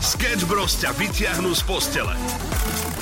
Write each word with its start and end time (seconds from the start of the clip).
Sketch 0.00 0.44
Bros 0.46 0.78
ťa 0.78 0.94
vyťahnú 0.94 1.50
z 1.52 1.62
postele. 1.66 2.14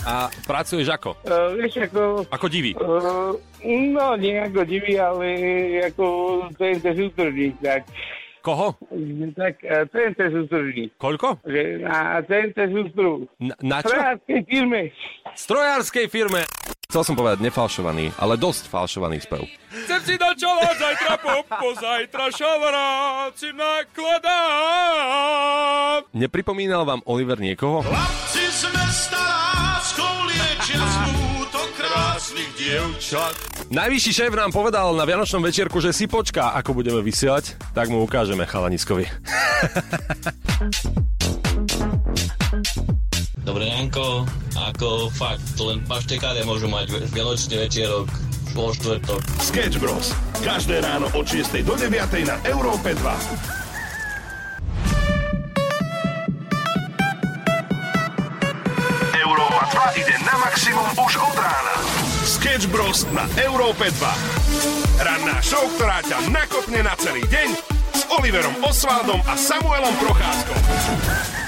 A 0.04 0.28
pracuješ 0.44 0.92
ako? 0.92 1.16
Uh, 1.24 1.56
vieš, 1.56 1.88
ako... 1.88 2.28
Ako 2.28 2.46
divý. 2.52 2.76
Uh, 2.76 3.32
no, 3.64 4.16
nie 4.20 4.36
ako 4.36 4.68
divý, 4.68 5.00
ale 5.00 5.26
ako 5.88 6.04
TNT 6.60 6.84
sústredník, 6.92 7.56
tak. 7.64 7.88
Koho? 8.44 8.76
Tak, 9.32 9.54
uh, 9.64 9.88
TNT 9.88 10.20
sústredník. 10.28 10.90
Koľko? 11.00 11.40
Že 11.48 11.88
na 11.88 12.20
TNT 12.20 12.58
sústru. 12.68 13.24
Na, 13.40 13.56
na 13.64 13.80
čo? 13.80 13.88
Strojárskej 13.88 14.40
firme. 14.44 14.80
Strojárskej 15.32 16.06
firme. 16.12 16.42
Chcel 16.84 17.02
som 17.02 17.16
povedať 17.16 17.40
nefalšovaný, 17.40 18.12
ale 18.20 18.36
dosť 18.36 18.68
falšovaný 18.68 19.24
spev. 19.24 19.48
Chcem 19.72 20.00
si 20.04 20.14
do 20.20 20.28
čola 20.36 20.68
zajtra 20.76 21.16
popo, 21.18 21.72
zajtra 21.74 22.30
šavaráci 22.30 23.50
nakladám. 23.56 24.30
Nepripomínal 26.14 26.84
vám 26.86 27.02
Oliver 27.08 27.40
niekoho? 27.40 27.82
Chlapci 27.82 28.44
z 28.52 28.68
mesta 28.70 29.18
láskou 29.18 30.28
liečia 30.28 30.78
smútok 30.78 31.68
krásnych 31.74 32.50
dievčat. 32.54 33.34
Najvyšší 33.72 34.12
šéf 34.12 34.32
nám 34.36 34.52
povedal 34.52 34.92
na 34.94 35.08
Vianočnom 35.08 35.42
večierku, 35.42 35.80
že 35.80 35.90
si 35.90 36.06
počká, 36.06 36.52
ako 36.54 36.76
budeme 36.78 37.02
vysielať, 37.02 37.56
tak 37.72 37.88
mu 37.90 38.04
ukážeme 38.04 38.46
chalaniskovi. 38.46 39.08
Dobré 43.44 43.68
ránko, 43.68 44.24
ako 44.56 45.12
fakt, 45.12 45.60
len 45.60 45.84
paštekáre 45.84 46.48
môžu 46.48 46.64
mať 46.64 46.96
vianočný 47.12 47.60
večierok 47.68 48.08
vo 48.56 48.72
štvrtok. 48.72 49.20
Sketch 49.44 49.76
Bros. 49.76 50.16
Každé 50.40 50.80
ráno 50.80 51.12
od 51.12 51.28
6 51.28 51.60
do 51.60 51.76
9 51.76 51.92
na 52.24 52.40
Európe 52.48 52.96
2. 52.96 53.04
Európa 59.20 59.62
2 59.92 60.00
ide 60.00 60.16
na 60.24 60.34
maximum 60.40 60.88
už 60.96 61.12
od 61.20 61.36
rána. 61.36 61.76
Sketch 62.24 62.64
Bros. 62.72 63.04
na 63.12 63.28
Európe 63.44 63.92
2. 63.92 65.04
Ranná 65.04 65.36
show, 65.44 65.68
ktorá 65.76 66.00
ťa 66.00 66.32
nakopne 66.32 66.80
na 66.80 66.96
celý 66.96 67.20
deň 67.28 67.48
s 67.92 68.08
Oliverom 68.08 68.56
Osvaldom 68.64 69.20
a 69.28 69.36
Samuelom 69.36 69.92
Procházkom. 70.00 71.43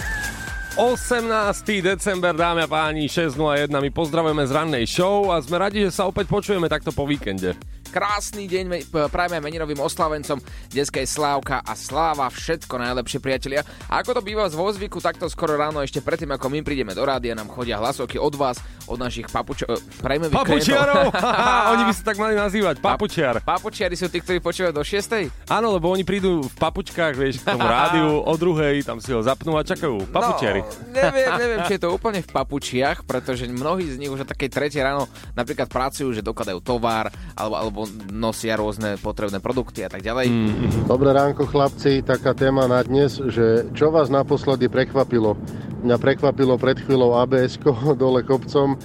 18. 0.76 1.80
december, 1.80 2.36
dámy 2.36 2.62
a 2.62 2.68
páni, 2.68 3.08
6.01. 3.08 3.72
My 3.72 3.88
pozdravujeme 3.88 4.44
z 4.44 4.52
rannej 4.52 4.84
show 4.84 5.32
a 5.32 5.40
sme 5.40 5.56
radi, 5.56 5.80
že 5.88 5.88
sa 5.88 6.04
opäť 6.04 6.28
počujeme 6.28 6.68
takto 6.68 6.92
po 6.92 7.08
víkende. 7.08 7.56
Krásny 7.90 8.50
deň 8.50 8.64
me- 8.66 8.84
prajme 9.08 9.38
meninovým 9.40 9.78
oslavencom 9.80 10.38
detskej 10.70 11.06
Slávka 11.08 11.62
a 11.62 11.72
Sláva, 11.72 12.28
všetko 12.28 12.76
najlepšie 12.76 13.18
priatelia. 13.22 13.62
A 13.88 14.02
ako 14.02 14.18
to 14.18 14.22
býva 14.22 14.46
z 14.50 14.58
vozvyku, 14.58 14.98
takto 15.00 15.26
skoro 15.30 15.56
ráno 15.56 15.80
ešte 15.82 16.02
predtým, 16.02 16.30
ako 16.34 16.46
my 16.52 16.60
prídeme 16.62 16.92
do 16.92 17.02
rádia, 17.02 17.36
nám 17.36 17.50
chodia 17.50 17.78
hlasovky 17.78 18.20
od 18.20 18.34
vás, 18.34 18.58
od 18.86 18.98
našich 19.00 19.26
papučov, 19.26 19.78
prajme 19.98 20.30
Papučiarov! 20.30 21.10
oni 21.74 21.82
by 21.88 21.92
sa 21.92 22.02
tak 22.06 22.16
mali 22.22 22.34
nazývať, 22.38 22.78
papučiar. 22.78 23.42
Papučiari 23.42 23.98
sú 23.98 24.06
tí, 24.06 24.22
ktorí 24.22 24.38
počúvajú 24.38 24.72
do 24.74 24.84
6. 24.84 25.50
Áno, 25.50 25.74
lebo 25.74 25.90
oni 25.90 26.06
prídu 26.06 26.46
v 26.46 26.54
papučkách, 26.54 27.14
vieš, 27.18 27.42
k 27.42 27.54
tomu 27.54 27.66
rádiu, 27.76 28.22
o 28.22 28.34
druhej, 28.38 28.86
tam 28.86 29.02
si 29.02 29.10
ho 29.10 29.20
zapnú 29.22 29.58
a 29.58 29.66
čakajú. 29.66 30.06
Papučiari. 30.10 30.62
No, 30.62 30.94
neviem, 30.94 31.30
neviem, 31.42 31.60
či 31.66 31.76
je 31.78 31.82
to 31.82 31.90
úplne 31.90 32.22
v 32.22 32.30
papučiach, 32.30 33.02
pretože 33.02 33.48
mnohí 33.50 33.90
z 33.90 33.98
nich 33.98 34.10
už 34.12 34.22
o 34.22 34.26
takej 34.28 34.52
ráno 34.82 35.10
napríklad 35.34 35.66
pracujú, 35.66 36.12
že 36.14 36.22
dokladajú 36.22 36.58
tovar, 36.62 37.10
alebo, 37.34 37.54
alebo 37.56 37.75
nosia 38.08 38.56
rôzne 38.56 38.96
potrebné 38.96 39.42
produkty 39.44 39.84
a 39.84 39.92
tak 39.92 40.00
ďalej. 40.00 40.26
Mm. 40.32 40.88
Dobré 40.88 41.12
ránko 41.12 41.44
chlapci, 41.44 42.00
taká 42.00 42.32
téma 42.32 42.64
na 42.64 42.80
dnes, 42.80 43.20
že 43.20 43.68
čo 43.76 43.92
vás 43.92 44.08
naposledy 44.08 44.72
prekvapilo? 44.72 45.36
Mňa 45.84 45.96
prekvapilo 46.00 46.56
pred 46.56 46.80
chvíľou 46.80 47.20
abs 47.20 47.60
dole 48.00 48.24
kopcom, 48.24 48.80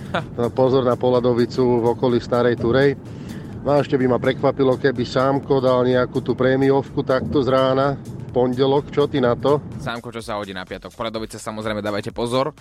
pozor 0.52 0.83
na 0.83 1.00
Poladovicu 1.00 1.64
v 1.80 1.86
okolí 1.95 2.20
Starej 2.20 2.59
Turej. 2.59 3.00
No 3.61 3.78
a 3.78 3.86
ešte 3.86 3.95
by 3.95 4.09
ma 4.09 4.17
prekvapilo, 4.17 4.76
keby 4.76 5.05
Sámko 5.05 5.61
dal 5.61 5.86
nejakú 5.86 6.20
tú 6.26 6.33
prémiovku 6.33 7.05
takto 7.05 7.45
z 7.45 7.54
rána, 7.54 7.93
pondelok, 8.33 8.89
čo 8.89 9.05
ty 9.05 9.21
na 9.21 9.37
to? 9.37 9.61
Sámko, 9.77 10.10
čo 10.10 10.23
sa 10.26 10.42
hodí 10.42 10.49
na 10.49 10.66
piatok. 10.66 10.89
Poladovice 10.98 11.37
samozrejme 11.37 11.86
dávajte 11.86 12.10
pozor. 12.10 12.58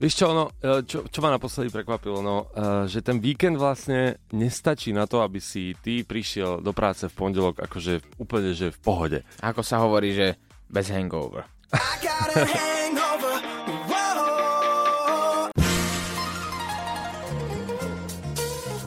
Vieš 0.00 0.16
čo, 0.16 0.32
no, 0.32 0.48
čo, 0.88 1.04
čo 1.12 1.20
ma 1.20 1.28
naposledy 1.28 1.68
prekvapilo, 1.68 2.24
no, 2.24 2.48
že 2.88 3.04
ten 3.04 3.20
víkend 3.20 3.60
vlastne 3.60 4.16
nestačí 4.32 4.96
na 4.96 5.04
to, 5.04 5.20
aby 5.20 5.44
si 5.44 5.76
ty 5.76 6.08
prišiel 6.08 6.64
do 6.64 6.72
práce 6.72 7.04
v 7.04 7.12
pondelok 7.12 7.60
akože 7.68 8.16
úplne, 8.16 8.56
že 8.56 8.72
v 8.72 8.80
pohode. 8.80 9.20
Ako 9.44 9.60
sa 9.60 9.76
hovorí, 9.84 10.16
že 10.16 10.40
bez 10.72 10.88
hangover. 10.88 11.44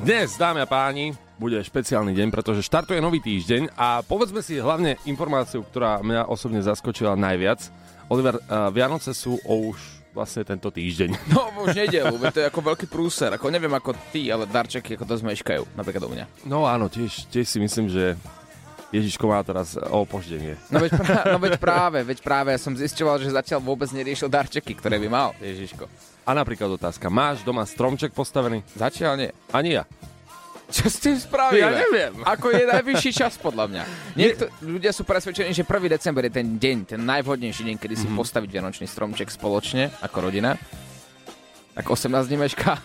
Dnes, 0.02 0.34
dámy 0.34 0.66
a 0.66 0.68
páni, 0.68 1.13
bude 1.38 1.62
špeciálny 1.62 2.18
deň, 2.18 2.34
pretože 2.34 2.66
štartuje 2.66 2.97
nový 2.97 3.22
týždeň 3.22 3.78
a 3.78 4.02
povedzme 4.02 4.41
si 4.41 4.57
hlavne 4.57 4.97
informáciu, 5.06 5.62
ktorá 5.62 6.02
mňa 6.02 6.25
osobne 6.25 6.66
zaskočila 6.66 7.13
najviac. 7.13 7.69
Oliver, 8.09 8.41
Vianoce 8.73 9.13
sú 9.13 9.38
o 9.46 9.69
už 9.69 10.02
vlastne 10.13 10.46
tento 10.46 10.69
týždeň. 10.69 11.09
No, 11.34 11.50
už 11.66 11.74
nedelu, 11.74 12.13
to 12.29 12.40
je 12.40 12.47
ako 12.47 12.62
veľký 12.62 12.85
prúser. 12.85 13.34
Ako 13.34 13.50
neviem 13.50 13.74
ako 13.74 13.97
ty, 14.13 14.29
ale 14.29 14.46
darčeky 14.46 14.94
ako 14.94 15.06
to 15.09 15.16
zmeškajú, 15.19 15.74
napríklad 15.74 16.06
u 16.06 16.12
mňa. 16.13 16.25
No 16.46 16.69
áno, 16.69 16.88
tiež, 16.88 17.25
tiež 17.34 17.50
si 17.50 17.57
myslím, 17.57 17.90
že 17.90 18.13
Ježiško 18.94 19.25
má 19.25 19.41
teraz 19.41 19.73
opoždenie. 19.73 20.53
No 20.69 20.78
veď, 20.78 20.91
prá- 21.02 21.25
no 21.34 21.41
veď 21.41 21.57
práve, 21.66 22.06
veď 22.06 22.22
práve, 22.22 22.53
ja 22.53 22.62
som 22.62 22.78
zisťoval, 22.78 23.18
že 23.25 23.34
zatiaľ 23.34 23.66
vôbec 23.66 23.90
neriešil 23.90 24.29
darčeky, 24.29 24.78
ktoré 24.78 25.02
by 25.02 25.07
mal 25.09 25.34
Ježiško. 25.41 25.90
A 26.23 26.31
napríklad 26.38 26.69
otázka, 26.78 27.09
máš 27.09 27.41
doma 27.41 27.66
stromček 27.66 28.13
postavený? 28.13 28.62
Zatiaľ 28.78 29.13
nie. 29.18 29.29
Ani 29.50 29.81
ja. 29.81 29.84
Čo 30.69 30.85
s 30.90 30.97
tým 31.01 31.18
spravíme? 31.19 31.59
Ja 31.59 31.69
neviem. 31.72 32.13
Ako 32.34 32.53
je 32.53 32.63
najvyšší 32.63 33.12
čas, 33.12 33.35
podľa 33.35 33.66
mňa. 33.69 33.84
Niekto, 34.16 34.44
ľudia 34.63 34.91
sú 34.96 35.03
presvedčení, 35.03 35.51
že 35.51 35.68
1. 35.68 35.91
december 35.91 36.24
je 36.28 36.34
ten 36.34 36.47
deň, 36.57 36.78
ten 36.96 37.01
najvhodnejší 37.03 37.68
deň, 37.68 37.75
kedy 37.78 37.96
si 37.97 38.07
mm-hmm. 38.07 38.19
postaviť 38.19 38.50
vianočný 38.50 38.85
stromček 38.88 39.29
spoločne, 39.29 39.91
ako 40.00 40.18
rodina. 40.31 40.56
Ako 41.73 41.97
18 41.97 42.29
dní 42.29 42.38
meška. 42.38 42.78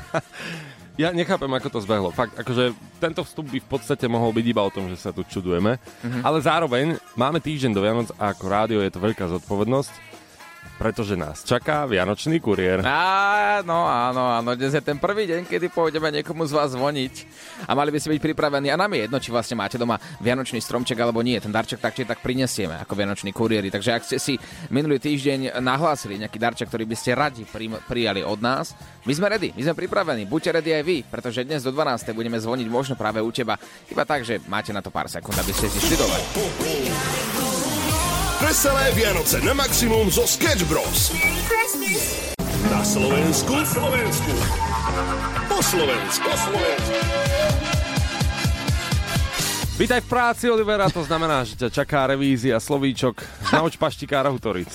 ja 1.02 1.12
nechápem, 1.12 1.52
ako 1.52 1.68
to 1.68 1.78
zbehlo. 1.84 2.08
Fakt, 2.08 2.32
akože 2.40 2.72
tento 2.96 3.20
vstup 3.20 3.52
by 3.52 3.60
v 3.60 3.68
podstate 3.68 4.08
mohol 4.08 4.32
byť 4.32 4.46
iba 4.48 4.64
o 4.64 4.72
tom, 4.72 4.88
že 4.88 4.96
sa 4.96 5.12
tu 5.12 5.20
čudujeme. 5.28 5.76
Mm-hmm. 5.76 6.22
Ale 6.24 6.38
zároveň 6.40 6.96
máme 7.12 7.36
týždeň 7.38 7.72
do 7.76 7.84
Vianoc 7.84 8.08
a 8.16 8.32
ako 8.32 8.44
rádio 8.48 8.80
je 8.80 8.92
to 8.92 9.00
veľká 9.04 9.28
zodpovednosť 9.28 10.15
pretože 10.76 11.14
nás 11.14 11.46
čaká 11.46 11.86
Vianočný 11.86 12.42
kuriér. 12.42 12.82
Áno, 12.84 13.86
áno, 13.86 14.22
áno. 14.36 14.50
Dnes 14.58 14.74
je 14.74 14.82
ten 14.82 14.98
prvý 14.98 15.24
deň, 15.30 15.46
kedy 15.46 15.72
pôjdeme 15.72 16.10
niekomu 16.20 16.44
z 16.44 16.52
vás 16.52 16.74
zvoniť 16.74 17.14
a 17.64 17.72
mali 17.72 17.94
by 17.94 17.98
si 18.02 18.10
byť 18.12 18.20
pripravení. 18.20 18.68
A 18.68 18.76
nám 18.76 18.92
je 18.92 19.08
jedno, 19.08 19.18
či 19.22 19.30
vlastne 19.32 19.56
máte 19.56 19.80
doma 19.80 19.96
Vianočný 20.20 20.60
stromček 20.60 20.98
alebo 21.00 21.24
nie. 21.24 21.40
Ten 21.40 21.54
darček 21.54 21.80
tak 21.80 21.96
či 21.96 22.04
tak 22.04 22.20
prinesieme 22.20 22.76
ako 22.82 22.92
Vianočný 22.92 23.32
kuriéri. 23.32 23.72
Takže 23.72 23.90
ak 23.94 24.02
ste 24.04 24.18
si 24.20 24.34
minulý 24.68 25.00
týždeň 25.00 25.58
nahlásili 25.62 26.20
nejaký 26.20 26.36
darček, 26.36 26.68
ktorý 26.68 26.84
by 26.84 26.96
ste 26.98 27.16
radi 27.16 27.42
prijali 27.88 28.20
od 28.26 28.42
nás, 28.42 28.76
my 29.06 29.12
sme 29.14 29.30
ready, 29.30 29.54
my 29.54 29.62
sme 29.62 29.74
pripravení. 29.86 30.26
Buďte 30.26 30.60
ready 30.60 30.70
aj 30.76 30.82
vy, 30.82 30.98
pretože 31.06 31.46
dnes 31.46 31.62
do 31.62 31.70
12. 31.70 32.10
budeme 32.12 32.36
zvoniť 32.36 32.66
možno 32.66 32.94
práve 32.98 33.22
u 33.22 33.30
teba. 33.30 33.54
Iba 33.86 34.02
tak, 34.02 34.26
že 34.26 34.42
máte 34.50 34.74
na 34.74 34.82
to 34.82 34.90
pár 34.90 35.06
sekúnd, 35.06 35.38
aby 35.38 35.52
ste 35.54 35.70
si 35.70 35.78
študovali. 35.78 37.05
Veselé 38.46 38.94
Vianoce 38.94 39.42
na 39.42 39.58
maximum 39.58 40.06
zo 40.06 40.22
Sketch 40.22 40.70
Bros. 40.70 41.10
Na 42.70 42.78
Slovensku. 42.86 43.50
Na 43.50 43.66
Slovensku. 43.66 44.32
Po 45.50 45.58
Slovensku. 45.58 46.30
Po 46.30 46.36
Slovensku. 46.38 46.98
Vítaj 49.82 49.98
v 49.98 50.08
práci, 50.08 50.46
Olivera, 50.46 50.86
to 50.86 51.02
znamená, 51.02 51.42
že 51.42 51.58
ťa 51.58 51.74
čaká 51.74 52.06
revízia 52.06 52.62
slovíčok 52.62 53.18
nauč 53.50 53.82
paštikára 53.82 54.30
Hutoric. 54.30 54.70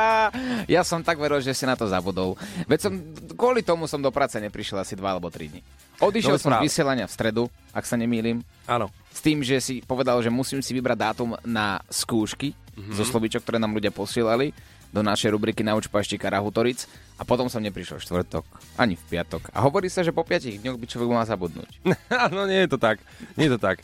ja 0.76 0.84
som 0.84 1.00
tak 1.00 1.16
veril, 1.16 1.40
že 1.40 1.56
si 1.56 1.64
na 1.64 1.80
to 1.80 1.88
zabudol. 1.88 2.36
Veď 2.68 2.78
som, 2.84 2.92
kvôli 3.32 3.64
tomu 3.64 3.88
som 3.88 4.04
do 4.04 4.12
práce 4.12 4.36
neprišiel 4.36 4.76
asi 4.76 4.92
2 4.92 5.00
alebo 5.08 5.32
3 5.32 5.48
dní. 5.48 5.64
Odišiel 6.04 6.36
no, 6.36 6.40
som 6.40 6.52
z 6.52 6.68
vysielania 6.68 7.08
v 7.08 7.16
stredu, 7.16 7.42
ak 7.72 7.84
sa 7.88 7.96
nemýlim. 7.96 8.44
Áno. 8.68 8.92
S 9.08 9.24
tým, 9.24 9.40
že 9.40 9.56
si 9.58 9.80
povedal, 9.80 10.20
že 10.20 10.28
musím 10.28 10.60
si 10.60 10.76
vybrať 10.76 10.98
dátum 11.00 11.32
na 11.48 11.80
skúšky 11.88 12.52
mm-hmm. 12.76 12.96
zo 12.96 13.04
slovíčok, 13.06 13.42
ktoré 13.42 13.58
nám 13.58 13.74
ľudia 13.74 13.90
posielali 13.94 14.54
do 14.90 15.00
našej 15.06 15.30
rubriky 15.30 15.62
Nauč 15.62 15.86
paštíka 15.86 16.26
Rahutoric 16.26 16.86
a 17.14 17.22
potom 17.22 17.46
som 17.46 17.62
neprišiel 17.62 18.02
štvrtok, 18.02 18.42
ani 18.74 18.98
v 18.98 19.04
piatok. 19.06 19.54
A 19.54 19.62
hovorí 19.62 19.86
sa, 19.86 20.02
že 20.02 20.10
po 20.10 20.26
piatich 20.26 20.58
dňoch 20.58 20.78
by 20.78 20.86
človek 20.90 21.08
mal 21.14 21.26
zabudnúť. 21.26 21.70
no 22.34 22.46
nie 22.50 22.66
je 22.66 22.70
to 22.74 22.78
tak, 22.78 22.98
nie 23.38 23.46
je 23.46 23.54
to 23.54 23.60
tak. 23.62 23.82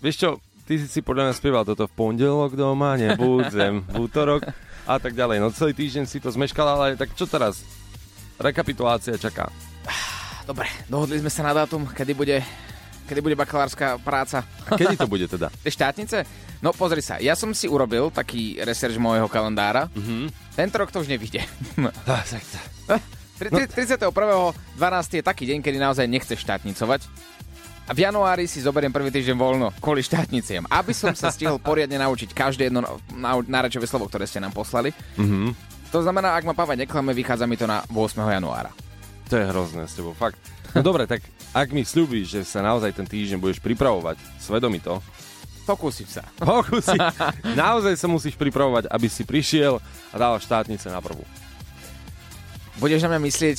Vieš 0.00 0.16
čo, 0.16 0.30
ty 0.64 0.80
si 0.80 1.04
podľa 1.04 1.28
mňa 1.28 1.34
spieval 1.36 1.64
toto 1.68 1.84
v 1.84 1.96
pondelok 1.96 2.56
doma, 2.56 2.96
nebudem, 2.96 3.84
v 3.84 3.96
útorok 4.08 4.48
a 4.88 4.96
tak 4.96 5.12
ďalej. 5.12 5.40
No 5.44 5.52
celý 5.52 5.76
týždeň 5.76 6.04
si 6.08 6.20
to 6.20 6.32
zmeškal, 6.32 6.64
ale 6.64 6.96
tak 6.96 7.12
čo 7.12 7.28
teraz? 7.28 7.60
Rekapitulácia 8.40 9.20
čaká. 9.20 9.52
Dobre, 10.44 10.68
dohodli 10.92 11.20
sme 11.20 11.32
sa 11.32 11.40
na 11.40 11.56
dátum, 11.56 11.88
kedy 11.88 12.12
bude 12.12 12.36
kedy 13.08 13.20
bude 13.20 13.36
bakalárska 13.36 14.00
práca. 14.00 14.44
A 14.68 14.76
kedy 14.76 14.96
to 14.96 15.08
bude 15.08 15.26
teda? 15.28 15.48
Štátnice? 15.64 16.24
No 16.64 16.72
pozri 16.72 17.04
sa, 17.04 17.20
ja 17.20 17.36
som 17.36 17.52
si 17.52 17.68
urobil 17.68 18.08
taký 18.08 18.56
research 18.64 18.96
môjho 18.96 19.28
kalendára. 19.28 19.92
Mm-hmm. 19.92 20.56
Tento 20.56 20.76
rok 20.80 20.88
to 20.88 21.04
už 21.04 21.08
nevíde. 21.12 21.44
Tri- 23.34 23.50
tri- 23.50 23.66
31.12. 23.66 25.18
je 25.18 25.22
taký 25.26 25.42
deň, 25.50 25.58
kedy 25.58 25.78
naozaj 25.82 26.06
nechceš 26.06 26.38
štátnicovať. 26.46 27.02
A 27.84 27.92
v 27.92 28.06
januári 28.06 28.46
si 28.48 28.62
zoberiem 28.64 28.94
prvý 28.94 29.10
týždeň 29.10 29.36
voľno 29.36 29.68
kvôli 29.82 30.00
štátniciem, 30.00 30.64
aby 30.70 30.94
som 30.96 31.12
sa 31.12 31.28
stihol 31.34 31.58
poriadne 31.60 32.00
naučiť 32.00 32.32
každé 32.32 32.72
jedno 32.72 32.80
náračové 33.44 33.84
slovo, 33.84 34.08
ktoré 34.08 34.24
ste 34.24 34.38
nám 34.40 34.54
poslali. 34.56 34.94
Mhm. 35.18 35.52
To 35.92 36.02
znamená, 36.02 36.34
ak 36.34 36.46
ma 36.46 36.54
pamäť 36.58 36.86
neklame, 36.86 37.14
vychádza 37.14 37.46
mi 37.46 37.54
to 37.54 37.66
na 37.70 37.82
8. 37.86 38.18
januára. 38.18 38.70
To 39.30 39.34
je 39.38 39.44
hrozné 39.46 39.86
s 39.86 39.94
tebou, 39.94 40.10
fakt. 40.10 40.38
No 40.74 40.82
dobre, 40.82 41.06
tak 41.06 41.22
ak 41.54 41.70
mi 41.70 41.86
slúbíš, 41.86 42.34
že 42.34 42.40
sa 42.42 42.60
naozaj 42.60 42.90
ten 42.92 43.06
týždeň 43.06 43.38
budeš 43.38 43.62
pripravovať, 43.62 44.18
svedomito, 44.42 44.98
Pokúsim 45.64 46.04
sa. 46.04 46.20
Pokusí. 46.44 46.92
Naozaj 47.56 47.96
sa 47.96 48.04
musíš 48.04 48.36
pripravovať, 48.36 48.84
aby 48.92 49.08
si 49.08 49.24
prišiel 49.24 49.80
a 50.12 50.16
dal 50.20 50.36
štátnice 50.36 50.92
na 50.92 51.00
prvú. 51.00 51.24
Budeš 52.76 53.00
na 53.08 53.16
mňa 53.16 53.20
myslieť 53.24 53.58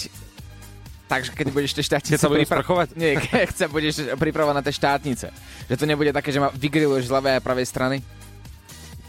Takže 1.06 1.38
keď 1.38 1.48
budeš 1.54 1.78
tie 1.78 1.86
štátnice... 1.86 2.18
Keď 2.18 2.22
sa 2.22 2.30
budem 2.34 2.50
pripra- 2.50 2.66
sprchovať? 2.66 2.88
Nie, 2.98 3.22
keď 3.22 3.54
sa 3.54 3.68
budeš 3.70 4.10
pripravovať 4.18 4.56
na 4.58 4.64
tie 4.66 4.74
štátnice. 4.74 5.28
Že 5.70 5.76
to 5.78 5.86
nebude 5.86 6.10
také, 6.10 6.34
že 6.34 6.42
ma 6.42 6.50
vygriluješ 6.50 7.10
z 7.10 7.14
ľavej 7.14 7.34
a 7.38 7.46
pravej 7.46 7.66
strany? 7.70 7.98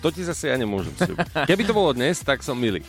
To 0.05 0.13
ti 0.13 0.21
zase 0.21 0.53
ja 0.53 0.57
nemôžem 0.61 0.93
slúbiť. 0.93 1.49
Keby 1.49 1.63
to 1.65 1.73
bolo 1.73 1.97
dnes, 1.97 2.21
tak 2.21 2.45
som 2.45 2.53
milý. 2.53 2.85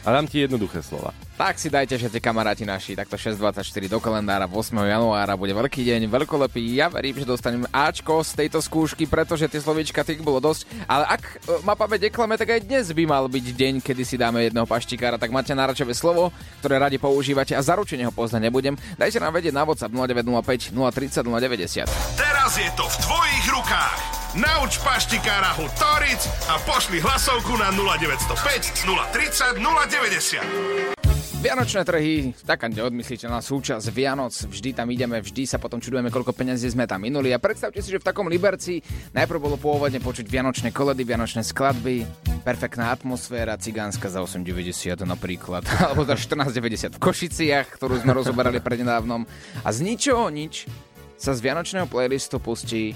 A 0.00 0.08
dám 0.16 0.24
ti 0.24 0.40
jednoduché 0.40 0.80
slova. 0.80 1.12
Tak 1.40 1.56
si 1.56 1.72
dajte 1.72 1.96
všetci 1.96 2.20
kamaráti 2.20 2.68
naši, 2.68 2.92
takto 2.92 3.16
6.24 3.16 3.64
do 3.88 3.96
kalendára 3.96 4.44
8. 4.44 4.76
januára 4.76 5.36
bude 5.36 5.56
veľký 5.56 5.88
deň, 5.88 6.08
veľkolepý. 6.08 6.60
Ja 6.76 6.92
verím, 6.92 7.16
že 7.16 7.24
dostanem 7.24 7.64
Ačko 7.72 8.20
z 8.20 8.44
tejto 8.44 8.60
skúšky, 8.60 9.08
pretože 9.08 9.48
tie 9.48 9.56
slovíčka 9.56 10.04
tých 10.04 10.20
bolo 10.20 10.36
dosť. 10.36 10.68
Ale 10.84 11.08
ak 11.08 11.22
e, 11.24 11.64
ma 11.64 11.72
pamäť 11.72 12.12
neklame, 12.12 12.36
tak 12.36 12.52
aj 12.52 12.64
dnes 12.68 12.92
by 12.92 13.04
mal 13.08 13.24
byť 13.24 13.46
deň, 13.56 13.74
kedy 13.80 14.02
si 14.04 14.20
dáme 14.20 14.44
jedného 14.44 14.68
paštikára. 14.68 15.16
Tak 15.16 15.32
máte 15.32 15.56
náračové 15.56 15.96
slovo, 15.96 16.28
ktoré 16.60 16.76
radi 16.76 17.00
používate 17.00 17.56
a 17.56 17.64
zaručene 17.64 18.04
ho 18.04 18.12
poznať 18.12 18.52
nebudem. 18.52 18.76
Dajte 19.00 19.16
nám 19.16 19.32
vedieť 19.32 19.56
na 19.56 19.64
WhatsApp 19.64 19.96
0905 19.96 20.76
030 20.76 21.24
090. 21.24 21.88
Teraz 22.20 22.52
je 22.56 22.68
to 22.76 22.84
v 22.84 22.96
tvojich 23.00 23.46
rukách. 23.48 24.19
Nauč 24.30 24.78
paštikára 24.78 25.58
Hud 25.58 25.74
Toric 25.74 26.22
a 26.46 26.54
pošli 26.62 27.02
hlasovku 27.02 27.50
na 27.58 27.74
0905 27.74 28.86
030 28.86 29.58
090. 29.58 30.94
Vianočné 31.42 31.82
trhy, 31.82 32.30
taká 32.46 32.70
neodmysliteľná 32.70 33.42
súčasť 33.42 33.90
Vianoc, 33.90 34.30
vždy 34.30 34.70
tam 34.70 34.86
ideme, 34.94 35.18
vždy 35.18 35.50
sa 35.50 35.58
potom 35.58 35.82
čudujeme, 35.82 36.14
koľko 36.14 36.30
peniazí 36.30 36.70
sme 36.70 36.86
tam 36.86 37.02
minuli. 37.02 37.34
A 37.34 37.42
predstavte 37.42 37.82
si, 37.82 37.90
že 37.90 37.98
v 37.98 38.06
takom 38.06 38.30
Liberci 38.30 38.78
najprv 39.10 39.42
bolo 39.42 39.58
pôvodne 39.58 39.98
počuť 39.98 40.30
vianočné 40.30 40.70
koledy, 40.70 41.02
vianočné 41.02 41.42
skladby, 41.42 42.06
perfektná 42.46 42.94
atmosféra, 42.94 43.58
cigánska 43.58 44.14
za 44.14 44.22
8,90 44.22 44.94
napríklad, 45.10 45.66
alebo 45.90 46.06
za 46.06 46.14
14,90 46.14 46.94
v 46.94 47.02
Košiciach, 47.02 47.66
ktorú 47.82 47.98
sme 47.98 48.14
rozoberali 48.14 48.62
prednedávnom. 48.62 49.26
A 49.66 49.68
z 49.74 49.82
ničoho 49.82 50.30
nič 50.30 50.70
sa 51.18 51.34
z 51.34 51.42
vianočného 51.42 51.90
playlistu 51.90 52.38
pustí 52.38 52.94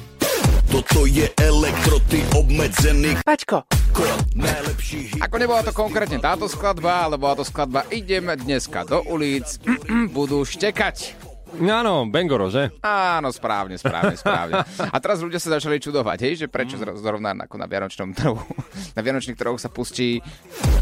Toto 0.75 1.06
je 1.06 1.23
elektro, 1.38 2.03
ty 2.11 2.19
obmedzený 2.35 3.23
Paťko. 3.23 3.62
Ako 5.23 5.37
nebola 5.38 5.62
to 5.62 5.71
konkrétne 5.71 6.19
táto 6.19 6.50
skladba, 6.50 7.06
ale 7.06 7.15
bola 7.15 7.38
to 7.38 7.47
skladba 7.47 7.87
Ideme 7.94 8.35
dneska 8.35 8.82
do 8.82 8.99
ulic, 9.06 9.62
budú 10.19 10.43
štekať. 10.43 11.24
Áno, 11.60 12.10
Bengoro, 12.10 12.50
že? 12.50 12.74
Áno, 12.82 13.30
správne, 13.30 13.78
správne, 13.78 14.18
správne. 14.18 14.66
A 14.90 14.96
teraz 14.98 15.22
ľudia 15.22 15.38
sa 15.38 15.54
začali 15.54 15.78
čudovať, 15.78 16.18
hej, 16.26 16.34
že 16.44 16.46
prečo 16.50 16.74
zro- 16.74 16.98
zrovna 16.98 17.30
ako 17.34 17.54
na 17.54 17.70
Vianočnom 17.70 18.10
trhu, 18.10 18.38
na 18.94 19.00
Vianočných 19.00 19.38
trhoch 19.38 19.58
sa 19.58 19.70
pustí 19.70 20.18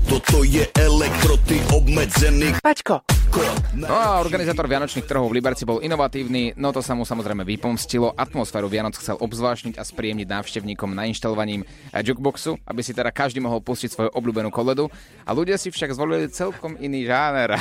Toto 0.08 0.44
je 0.44 0.64
elektro, 0.76 1.36
ty 1.44 1.60
obmedzený 1.72 2.56
Paťko. 2.60 3.22
No 3.72 3.88
a 3.88 4.20
organizátor 4.20 4.68
Vianočných 4.68 5.08
trhov 5.08 5.32
v 5.32 5.40
Liberci 5.40 5.64
bol 5.64 5.80
inovatívny, 5.80 6.52
no 6.60 6.68
to 6.68 6.84
sa 6.84 6.92
mu 6.92 7.08
samozrejme 7.08 7.48
vypomstilo. 7.48 8.12
Atmosféru 8.12 8.68
Vianoc 8.68 9.00
chcel 9.00 9.16
obzvláštniť 9.16 9.80
a 9.80 9.88
spríjemniť 9.88 10.28
návštevníkom 10.28 10.92
nainštalovaním 10.92 11.64
eh, 11.64 12.04
jukeboxu, 12.04 12.60
aby 12.68 12.84
si 12.84 12.92
teda 12.92 13.08
každý 13.08 13.40
mohol 13.40 13.64
pustiť 13.64 13.88
svoju 13.88 14.10
obľúbenú 14.12 14.52
koledu. 14.52 14.92
A 15.24 15.32
ľudia 15.32 15.56
si 15.56 15.72
však 15.72 15.96
zvolili 15.96 16.28
celkom 16.28 16.76
iný 16.76 17.08
žáner. 17.08 17.56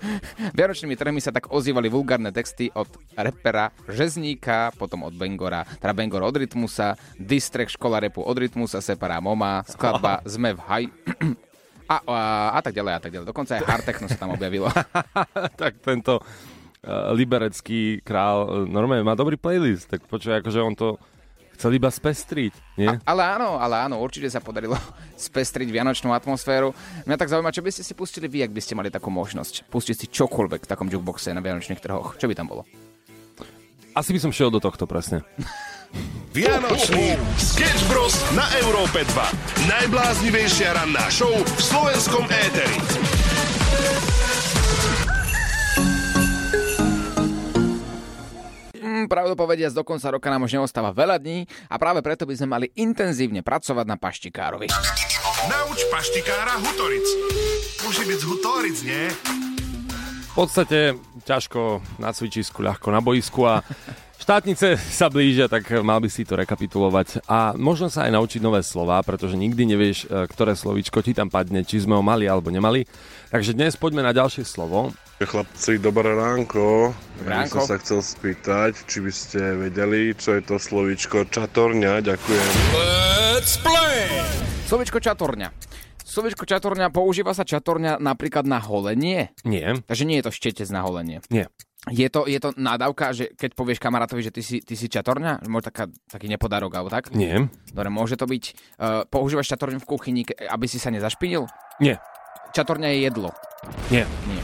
Vianočnými 0.56 0.94
trhmi 0.94 1.18
sa 1.18 1.34
tak 1.34 1.50
ozývali 1.50 1.90
vulgárne 1.90 2.30
texty 2.30 2.55
od 2.74 2.88
repera 3.16 3.72
Žezníka, 3.88 4.72
potom 4.76 5.04
od 5.04 5.14
Bengora, 5.16 5.64
teda 5.64 5.92
Bengor 5.96 6.24
od 6.24 6.36
Rytmusa, 6.36 6.96
Distrek 7.16 7.72
Škola 7.72 8.00
repu 8.00 8.24
od 8.24 8.36
Rytmusa, 8.36 8.80
Separa 8.84 9.20
Moma, 9.20 9.64
skladba 9.68 10.20
Sme 10.24 10.56
v 10.56 10.60
haj... 10.64 10.84
A, 11.86 12.02
a, 12.02 12.18
a 12.58 12.60
tak 12.66 12.74
ďalej, 12.74 12.98
a 12.98 13.00
tak 13.00 13.14
ďalej. 13.14 13.30
Dokonca 13.30 13.54
aj 13.54 13.62
hard 13.62 13.84
techno 13.86 14.10
sa 14.10 14.18
tam 14.18 14.34
objavilo. 14.34 14.66
tak 15.62 15.78
tento 15.78 16.18
uh, 16.18 17.14
liberecký 17.14 18.02
král 18.02 18.42
uh, 18.42 18.50
normálne 18.66 19.06
má 19.06 19.14
dobrý 19.14 19.38
playlist, 19.38 19.86
tak 19.86 20.02
počuj, 20.10 20.34
akože 20.42 20.66
on 20.66 20.74
to 20.74 20.98
chcel 21.56 21.80
iba 21.80 21.88
spestriť, 21.88 22.52
nie? 22.78 22.92
A, 22.92 23.00
ale 23.02 23.22
áno, 23.24 23.56
ale 23.56 23.88
áno, 23.88 23.98
určite 23.98 24.28
sa 24.28 24.44
podarilo 24.44 24.76
spestriť 25.28 25.68
vianočnú 25.72 26.12
atmosféru. 26.12 26.76
Mňa 27.08 27.16
tak 27.16 27.32
zaujíma, 27.32 27.50
čo 27.50 27.64
by 27.64 27.72
ste 27.72 27.82
si 27.82 27.96
pustili 27.96 28.28
vy, 28.28 28.44
ak 28.44 28.52
by 28.52 28.60
ste 28.60 28.76
mali 28.76 28.92
takú 28.92 29.08
možnosť. 29.08 29.66
Pustiť 29.72 29.96
si 29.96 30.06
čokoľvek 30.12 30.64
v 30.64 30.70
takom 30.70 30.86
jukeboxe 30.86 31.32
na 31.32 31.40
vianočných 31.40 31.80
trhoch. 31.80 32.20
Čo 32.20 32.28
by 32.28 32.34
tam 32.36 32.52
bolo? 32.52 32.62
Asi 33.96 34.12
by 34.12 34.20
som 34.20 34.30
šiel 34.30 34.52
do 34.52 34.60
tohto 34.60 34.84
presne. 34.84 35.24
Vianočný 36.36 37.16
Sketch 37.40 37.88
Bros. 37.88 38.12
na 38.36 38.44
Európe 38.60 39.00
2. 39.08 39.72
Najbláznivejšia 39.72 40.76
ranná 40.76 41.08
show 41.08 41.32
v 41.32 41.60
slovenskom 41.64 42.28
éteri. 42.28 42.76
Mm, 49.06 49.14
pravdu 49.14 49.38
povediac, 49.38 49.70
do 49.70 49.86
konca 49.86 50.10
roka 50.10 50.26
nám 50.26 50.50
už 50.50 50.58
neostáva 50.58 50.90
veľa 50.90 51.22
dní 51.22 51.46
a 51.70 51.78
práve 51.78 52.02
preto 52.02 52.26
by 52.26 52.34
sme 52.34 52.48
mali 52.58 52.66
intenzívne 52.74 53.38
pracovať 53.38 53.86
na 53.86 53.94
paštikárovi. 53.94 54.66
Nauč 55.46 55.78
paštikára 55.94 56.58
Hutoric. 56.58 57.06
Môže 57.86 58.02
byť 58.02 58.18
z 58.18 58.26
Hutoric, 58.26 58.78
nie? 58.82 59.06
V 60.34 60.34
podstate 60.34 60.98
ťažko 61.22 61.86
na 62.02 62.10
cvičisku, 62.10 62.66
ľahko 62.66 62.90
na 62.90 62.98
boisku 62.98 63.46
a 63.46 63.62
štátnice 64.18 64.74
sa 64.74 65.06
blížia, 65.06 65.46
tak 65.46 65.70
mal 65.86 66.02
by 66.02 66.10
si 66.10 66.26
to 66.26 66.34
rekapitulovať 66.34 67.22
a 67.30 67.54
možno 67.54 67.86
sa 67.86 68.10
aj 68.10 68.18
naučiť 68.18 68.42
nové 68.42 68.66
slova, 68.66 68.98
pretože 69.06 69.38
nikdy 69.38 69.70
nevieš, 69.70 70.10
e, 70.10 70.26
ktoré 70.26 70.58
slovíčko 70.58 70.98
ti 70.98 71.14
tam 71.14 71.30
padne, 71.30 71.62
či 71.62 71.78
sme 71.78 71.94
ho 71.94 72.02
mali 72.02 72.26
alebo 72.26 72.50
nemali. 72.50 72.90
Takže 73.30 73.54
dnes 73.54 73.78
poďme 73.78 74.02
na 74.02 74.10
ďalšie 74.10 74.42
slovo. 74.42 74.90
Chlapci, 75.16 75.80
dobré 75.80 76.12
ránko. 76.12 76.92
Dobré 77.16 77.24
Ja 77.24 77.24
by 77.24 77.48
ránko. 77.48 77.56
som 77.56 77.64
sa 77.64 77.76
chcel 77.80 78.00
spýtať, 78.04 78.84
či 78.84 79.00
by 79.00 79.08
ste 79.08 79.40
vedeli, 79.56 80.12
čo 80.12 80.36
je 80.36 80.44
to 80.44 80.60
slovíčko 80.60 81.24
čatorňa. 81.24 82.04
Ďakujem. 82.04 82.48
Slovičko 84.68 85.00
čatorňa. 85.00 85.48
Slovičko 86.04 86.44
čatorňa, 86.44 86.92
používa 86.92 87.32
sa 87.32 87.42
čatorňa 87.42 87.96
napríklad 87.96 88.44
na 88.44 88.60
holenie? 88.60 89.32
Nie, 89.42 89.80
Takže 89.80 90.04
nie 90.04 90.20
je 90.20 90.24
to 90.28 90.32
štetec 90.32 90.68
na 90.68 90.84
holenie. 90.84 91.24
nie. 91.32 91.48
Je 91.86 92.10
to, 92.10 92.26
je 92.26 92.42
to 92.42 92.50
nádavka, 92.58 93.14
že 93.14 93.30
keď 93.38 93.54
povieš 93.54 93.78
kamarátovi, 93.78 94.18
že 94.18 94.34
ty 94.34 94.42
si, 94.42 94.58
ty 94.58 94.74
si 94.74 94.90
čatorňa? 94.90 95.46
Môže 95.46 95.70
taká, 95.70 95.86
taký 96.10 96.26
nepodarok, 96.26 96.74
alebo 96.74 96.90
tak? 96.90 97.14
Nie, 97.14 97.46
Dobre, 97.70 97.94
môže 97.94 98.18
to 98.18 98.26
byť... 98.26 98.44
Uh, 98.74 99.06
používaš 99.06 99.54
čatorňu 99.54 99.78
v 99.78 99.86
kuchyni, 99.86 100.22
aby 100.50 100.66
si 100.66 100.82
sa 100.82 100.90
nezašpinil? 100.90 101.46
nie, 101.78 101.94
Čatorňa 102.50 102.90
je 102.90 102.98
jedlo. 103.06 103.30
nie. 103.94 104.02
Nie. 104.26 104.42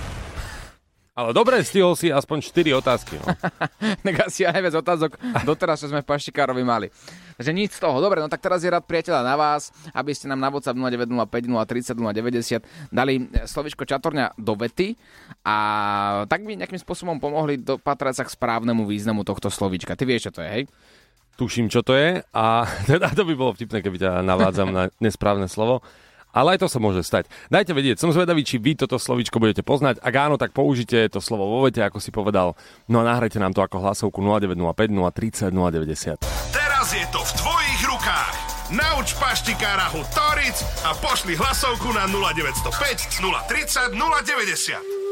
Ale 1.12 1.36
dobre, 1.36 1.60
stihol 1.60 1.92
si 1.92 2.08
aspoň 2.08 2.40
4 2.40 2.80
otázky. 2.80 3.20
No. 3.20 3.36
tak 4.08 4.16
asi 4.32 4.48
aj 4.48 4.64
viac 4.64 4.76
otázok 4.80 5.20
doteraz, 5.44 5.84
čo 5.84 5.92
sme 5.92 6.00
v 6.00 6.08
Paštikárovi 6.08 6.64
mali. 6.64 6.88
Takže 7.36 7.52
nič 7.52 7.76
z 7.76 7.84
toho. 7.84 8.00
Dobre, 8.00 8.24
no 8.24 8.32
tak 8.32 8.40
teraz 8.40 8.64
je 8.64 8.72
rád 8.72 8.88
priateľa 8.88 9.20
na 9.20 9.36
vás, 9.36 9.76
aby 9.92 10.16
ste 10.16 10.32
nám 10.32 10.40
na 10.40 10.48
WhatsApp 10.48 10.72
0905 10.72 11.28
030 11.28 12.64
090 12.64 12.64
dali 12.88 13.28
e, 13.28 13.44
slovičko 13.44 13.84
čatorňa 13.84 14.40
do 14.40 14.56
vety 14.56 14.96
a 15.44 15.56
tak 16.32 16.48
by 16.48 16.56
nejakým 16.64 16.80
spôsobom 16.80 17.20
pomohli 17.20 17.60
dopatrať 17.60 18.14
sa 18.16 18.24
k 18.24 18.32
správnemu 18.32 18.88
významu 18.88 19.20
tohto 19.20 19.52
slovička. 19.52 19.92
Ty 19.92 20.08
vieš, 20.08 20.32
čo 20.32 20.40
to 20.40 20.40
je, 20.40 20.48
hej? 20.48 20.64
Tuším, 21.36 21.68
čo 21.68 21.84
to 21.84 21.92
je 21.92 22.24
a 22.24 22.44
teda 22.88 23.12
to 23.12 23.28
by 23.28 23.36
bolo 23.36 23.52
vtipné, 23.52 23.84
keby 23.84 24.00
ťa 24.00 24.24
navádzam 24.24 24.72
na 24.72 24.88
nesprávne 25.04 25.44
slovo. 25.44 25.84
Ale 26.32 26.56
aj 26.56 26.64
to 26.64 26.68
sa 26.68 26.80
môže 26.80 27.04
stať. 27.04 27.28
Dajte 27.52 27.76
vedieť, 27.76 28.00
som 28.00 28.08
zvedavý, 28.08 28.40
či 28.42 28.56
vy 28.56 28.74
toto 28.76 28.96
slovičko 28.96 29.36
budete 29.36 29.60
poznať. 29.60 30.00
Ak 30.00 30.14
áno, 30.16 30.40
tak 30.40 30.56
použite 30.56 31.08
to 31.12 31.20
slovo 31.20 31.44
vo 31.44 31.68
vete, 31.68 31.84
ako 31.84 32.00
si 32.00 32.08
povedal. 32.08 32.56
No 32.88 33.04
a 33.04 33.08
nahrajte 33.08 33.36
nám 33.36 33.52
to 33.52 33.60
ako 33.60 33.84
hlasovku 33.84 34.18
0905 34.24 34.88
030 34.88 35.52
090. 35.52 36.24
Teraz 36.56 36.88
je 36.96 37.04
to 37.12 37.20
v 37.20 37.32
tvojich 37.36 37.82
rukách. 37.84 38.34
Nauč 38.72 39.12
paštikára 39.20 39.92
Hud 39.92 40.08
Toric 40.16 40.56
a 40.88 40.96
pošli 40.96 41.36
hlasovku 41.36 41.92
na 41.92 42.08
0905 42.08 43.20
030 43.20 43.92
090. 43.92 45.02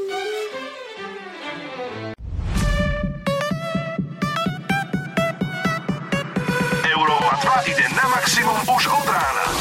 Zábava 7.50 7.66
ide 7.66 7.88
na 7.96 8.08
maximum 8.08 8.56
už 8.76 8.86
od 8.86 9.06
rána. 9.10 9.59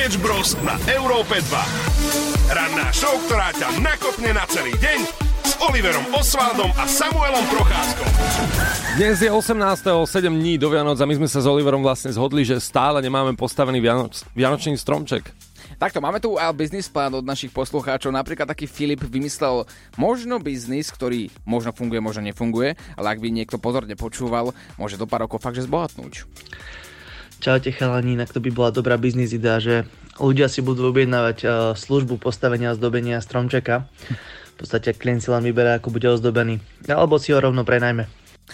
Sketch 0.00 0.24
Bros. 0.24 0.56
na 0.64 0.80
Európe 0.96 1.36
2. 1.44 2.48
Ranná 2.48 2.88
show, 2.88 3.20
ktorá 3.28 3.52
ťa 3.52 3.84
nakopne 3.84 4.32
na 4.32 4.48
celý 4.48 4.72
deň 4.80 4.98
s 5.44 5.52
Oliverom 5.60 6.08
Osvaldom 6.16 6.72
a 6.72 6.88
Samuelom 6.88 7.44
Procházkom. 7.52 8.08
Dnes 8.96 9.20
je 9.20 9.28
18. 9.28 9.60
7 9.60 10.08
dní 10.32 10.56
do 10.56 10.72
Vianoc 10.72 10.96
a 10.96 11.04
my 11.04 11.20
sme 11.20 11.28
sa 11.28 11.44
s 11.44 11.46
Oliverom 11.52 11.84
vlastne 11.84 12.16
zhodli, 12.16 12.48
že 12.48 12.64
stále 12.64 13.04
nemáme 13.04 13.36
postavený 13.36 13.76
Vianoc, 13.84 14.24
Vianočný 14.32 14.80
stromček. 14.80 15.36
Takto, 15.76 16.00
máme 16.00 16.16
tu 16.16 16.40
ale 16.40 16.56
biznis 16.56 16.88
plán 16.88 17.12
od 17.20 17.28
našich 17.28 17.52
poslucháčov. 17.52 18.08
Napríklad 18.08 18.48
taký 18.48 18.64
Filip 18.64 19.04
vymyslel 19.04 19.68
možno 20.00 20.40
biznis, 20.40 20.88
ktorý 20.88 21.28
možno 21.44 21.76
funguje, 21.76 22.00
možno 22.00 22.24
nefunguje, 22.24 22.72
ale 22.96 23.06
ak 23.12 23.20
by 23.20 23.28
niekto 23.28 23.60
pozorne 23.60 23.92
počúval, 24.00 24.56
môže 24.80 24.96
do 24.96 25.04
pár 25.04 25.28
rokov 25.28 25.44
fakt, 25.44 25.60
že 25.60 25.68
zbohatnúť. 25.68 26.24
Čaute 27.40 27.72
chalani, 27.72 28.20
inak 28.20 28.36
to 28.36 28.44
by 28.44 28.52
bola 28.52 28.68
dobrá 28.68 29.00
biznis 29.00 29.32
idea, 29.32 29.56
že 29.64 29.88
ľudia 30.20 30.44
si 30.52 30.60
budú 30.60 30.92
objednávať 30.92 31.38
uh, 31.40 31.50
službu 31.72 32.20
postavenia 32.20 32.68
a 32.68 32.76
zdobenia 32.76 33.16
stromčeka. 33.24 33.88
V 34.52 34.56
podstate 34.60 34.92
klient 34.92 35.24
si 35.24 35.32
len 35.32 35.40
vyberá, 35.40 35.80
ako 35.80 35.88
bude 35.88 36.04
ozdobený. 36.04 36.60
Alebo 36.84 37.16
si 37.16 37.32
ho 37.32 37.40
rovno 37.40 37.64
prenajme. 37.64 38.04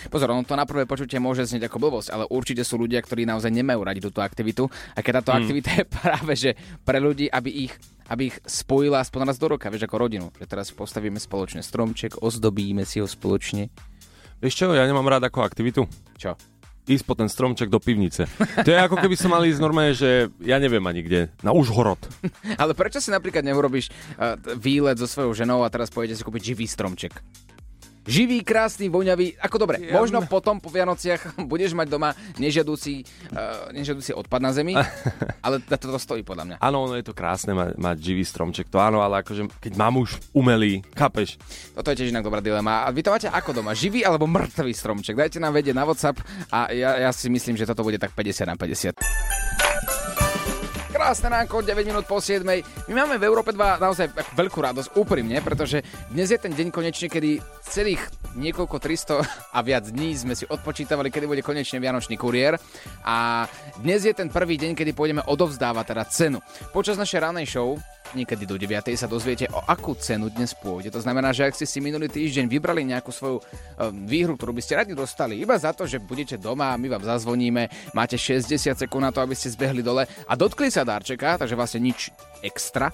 Pozor, 0.07 0.31
ono 0.31 0.47
to 0.47 0.55
na 0.55 0.63
prvé 0.63 0.87
počutie 0.87 1.19
môže 1.19 1.43
znieť 1.51 1.67
ako 1.67 1.83
blbosť, 1.83 2.15
ale 2.15 2.31
určite 2.31 2.63
sú 2.63 2.79
ľudia, 2.79 3.03
ktorí 3.03 3.27
naozaj 3.27 3.51
nemajú 3.51 3.83
radi 3.83 3.99
túto 3.99 4.23
aktivitu. 4.23 4.71
A 4.95 5.03
keď 5.03 5.19
táto 5.19 5.35
hmm. 5.35 5.39
aktivita 5.43 5.71
je 5.83 5.85
práve 5.91 6.33
že 6.39 6.51
pre 6.87 7.03
ľudí, 7.03 7.27
aby 7.27 7.67
ich 7.67 7.75
aby 8.07 8.31
ich 8.31 8.39
spojila 8.47 9.03
aspoň 9.03 9.27
raz 9.27 9.35
do 9.35 9.51
roka, 9.51 9.67
vieš, 9.67 9.91
ako 9.91 9.99
rodinu. 9.99 10.31
Že 10.39 10.47
teraz 10.47 10.71
postavíme 10.71 11.19
spoločne 11.19 11.59
stromček, 11.59 12.23
ozdobíme 12.23 12.87
si 12.87 13.03
ho 13.03 13.07
spoločne. 13.11 13.67
Vieš 14.39 14.55
čo, 14.55 14.67
ja 14.79 14.87
nemám 14.87 15.11
rád 15.11 15.27
ako 15.27 15.43
aktivitu. 15.43 15.91
Čo? 16.15 16.39
Ísť 16.87 17.05
po 17.05 17.19
ten 17.19 17.27
stromček 17.27 17.69
do 17.69 17.83
pivnice. 17.83 18.31
To 18.63 18.69
je 18.71 18.79
ako 18.79 18.97
keby 19.03 19.19
som 19.19 19.35
mal 19.35 19.43
ísť 19.43 19.61
normálne, 19.61 19.95
že 19.95 20.31
ja 20.43 20.57
neviem 20.63 20.83
ani 20.87 21.03
kde, 21.03 21.21
na 21.43 21.51
Užhorod. 21.51 21.99
Ale 22.63 22.73
prečo 22.79 23.03
si 23.03 23.11
napríklad 23.11 23.43
neurobíš 23.43 23.91
uh, 23.91 24.39
výlet 24.55 24.99
so 24.99 25.11
svojou 25.11 25.35
ženou 25.35 25.67
a 25.67 25.71
teraz 25.71 25.91
pôjdete 25.91 26.19
si 26.19 26.27
kúpiť 26.27 26.55
živý 26.55 26.67
stromček? 26.71 27.19
Živý, 28.07 28.41
krásny, 28.47 28.89
voňavý. 28.89 29.37
Ako 29.43 29.61
dobre, 29.61 29.83
ja, 29.83 29.95
možno 29.95 30.23
potom 30.25 30.63
po 30.63 30.71
Vianociach 30.71 31.37
budeš 31.51 31.75
mať 31.77 31.91
doma 31.91 32.15
nežiadúci, 32.41 33.05
uh, 33.35 33.69
nežiadúci 33.75 34.15
odpad 34.15 34.41
na 34.41 34.51
zemi, 34.55 34.75
ale 35.47 35.61
toto 35.67 35.99
stojí 35.99 36.23
podľa 36.23 36.45
mňa. 36.47 36.57
Áno, 36.63 36.87
ono 36.87 36.95
je 36.97 37.05
to 37.05 37.13
krásne 37.13 37.53
mať, 37.53 37.77
mať 37.77 37.97
živý 38.01 38.25
stromček, 38.25 38.71
to 38.71 38.79
áno, 38.81 39.03
ale 39.03 39.21
akože 39.21 39.51
keď 39.61 39.73
mám 39.77 39.99
už 40.01 40.17
umelý, 40.33 40.81
kapeš. 40.95 41.37
Toto 41.75 41.93
je 41.93 41.99
tiež 41.99 42.15
inak 42.15 42.25
dobrá 42.25 42.41
dilema. 42.41 42.87
A 42.87 42.95
vy 42.95 43.03
to 43.03 43.13
máte 43.13 43.29
ako 43.29 43.61
doma, 43.61 43.77
živý 43.77 44.07
alebo 44.07 44.31
mŕtvý 44.31 44.73
stromček? 44.73 45.19
Dajte 45.19 45.43
nám 45.43 45.59
vedieť 45.59 45.75
na 45.75 45.85
WhatsApp 45.85 46.23
a 46.49 46.71
ja, 46.71 46.97
ja 47.03 47.11
si 47.11 47.27
myslím, 47.29 47.59
že 47.59 47.67
toto 47.67 47.83
bude 47.83 47.99
tak 47.99 48.15
50 48.15 48.47
na 48.47 48.57
50. 48.57 49.66
Krásne 50.97 51.29
ránko, 51.29 51.61
9 51.61 51.85
minút 51.85 52.09
po 52.09 52.25
7. 52.25 52.41
My 52.89 52.93
máme 52.97 53.21
v 53.21 53.29
Európe 53.29 53.53
2 53.53 53.77
naozaj 53.77 54.17
veľkú 54.33 54.65
radosť, 54.65 54.97
úprimne, 54.97 55.45
pretože 55.45 55.85
dnes 56.09 56.33
je 56.33 56.41
ten 56.41 56.49
deň 56.49 56.73
konečne, 56.73 57.13
kedy 57.13 57.37
celých 57.69 58.01
niekoľko 58.33 58.81
300 58.81 59.21
a 59.53 59.59
viac 59.61 59.93
dní 59.93 60.17
sme 60.17 60.33
si 60.33 60.49
odpočítavali, 60.49 61.13
kedy 61.13 61.29
bude 61.29 61.45
konečne 61.45 61.85
Vianočný 61.85 62.17
kuriér. 62.17 62.57
A 63.05 63.45
dnes 63.77 64.09
je 64.09 64.17
ten 64.17 64.33
prvý 64.33 64.57
deň, 64.57 64.73
kedy 64.73 64.97
pôjdeme 64.97 65.21
odovzdávať 65.29 65.85
teda 65.85 66.05
cenu. 66.09 66.41
Počas 66.73 66.97
našej 66.97 67.21
ranej 67.21 67.45
show 67.45 67.77
niekedy 68.15 68.45
do 68.47 68.55
9. 68.55 68.93
sa 68.95 69.11
dozviete, 69.11 69.51
o 69.51 69.65
akú 69.65 69.97
cenu 69.99 70.31
dnes 70.31 70.55
pôjde. 70.55 70.95
To 70.95 71.03
znamená, 71.03 71.35
že 71.35 71.49
ak 71.49 71.57
ste 71.57 71.67
si 71.67 71.83
minulý 71.83 72.07
týždeň 72.07 72.47
vybrali 72.47 72.87
nejakú 72.87 73.11
svoju 73.11 73.41
um, 73.41 73.45
výhru, 74.07 74.39
ktorú 74.39 74.55
by 74.55 74.63
ste 74.63 74.79
radi 74.79 74.93
dostali, 74.93 75.41
iba 75.41 75.57
za 75.59 75.75
to, 75.75 75.89
že 75.89 75.99
budete 75.99 76.39
doma, 76.39 76.77
my 76.79 76.87
vám 76.93 77.03
zazvoníme, 77.03 77.93
máte 77.97 78.15
60 78.15 78.77
sekúnd 78.77 79.03
na 79.03 79.11
to, 79.11 79.25
aby 79.25 79.35
ste 79.35 79.51
zbehli 79.51 79.83
dole 79.83 80.07
a 80.07 80.33
dotkli 80.39 80.71
sa 80.71 80.87
darčeka, 80.87 81.41
takže 81.41 81.59
vlastne 81.59 81.83
nič 81.83 82.13
extra, 82.45 82.93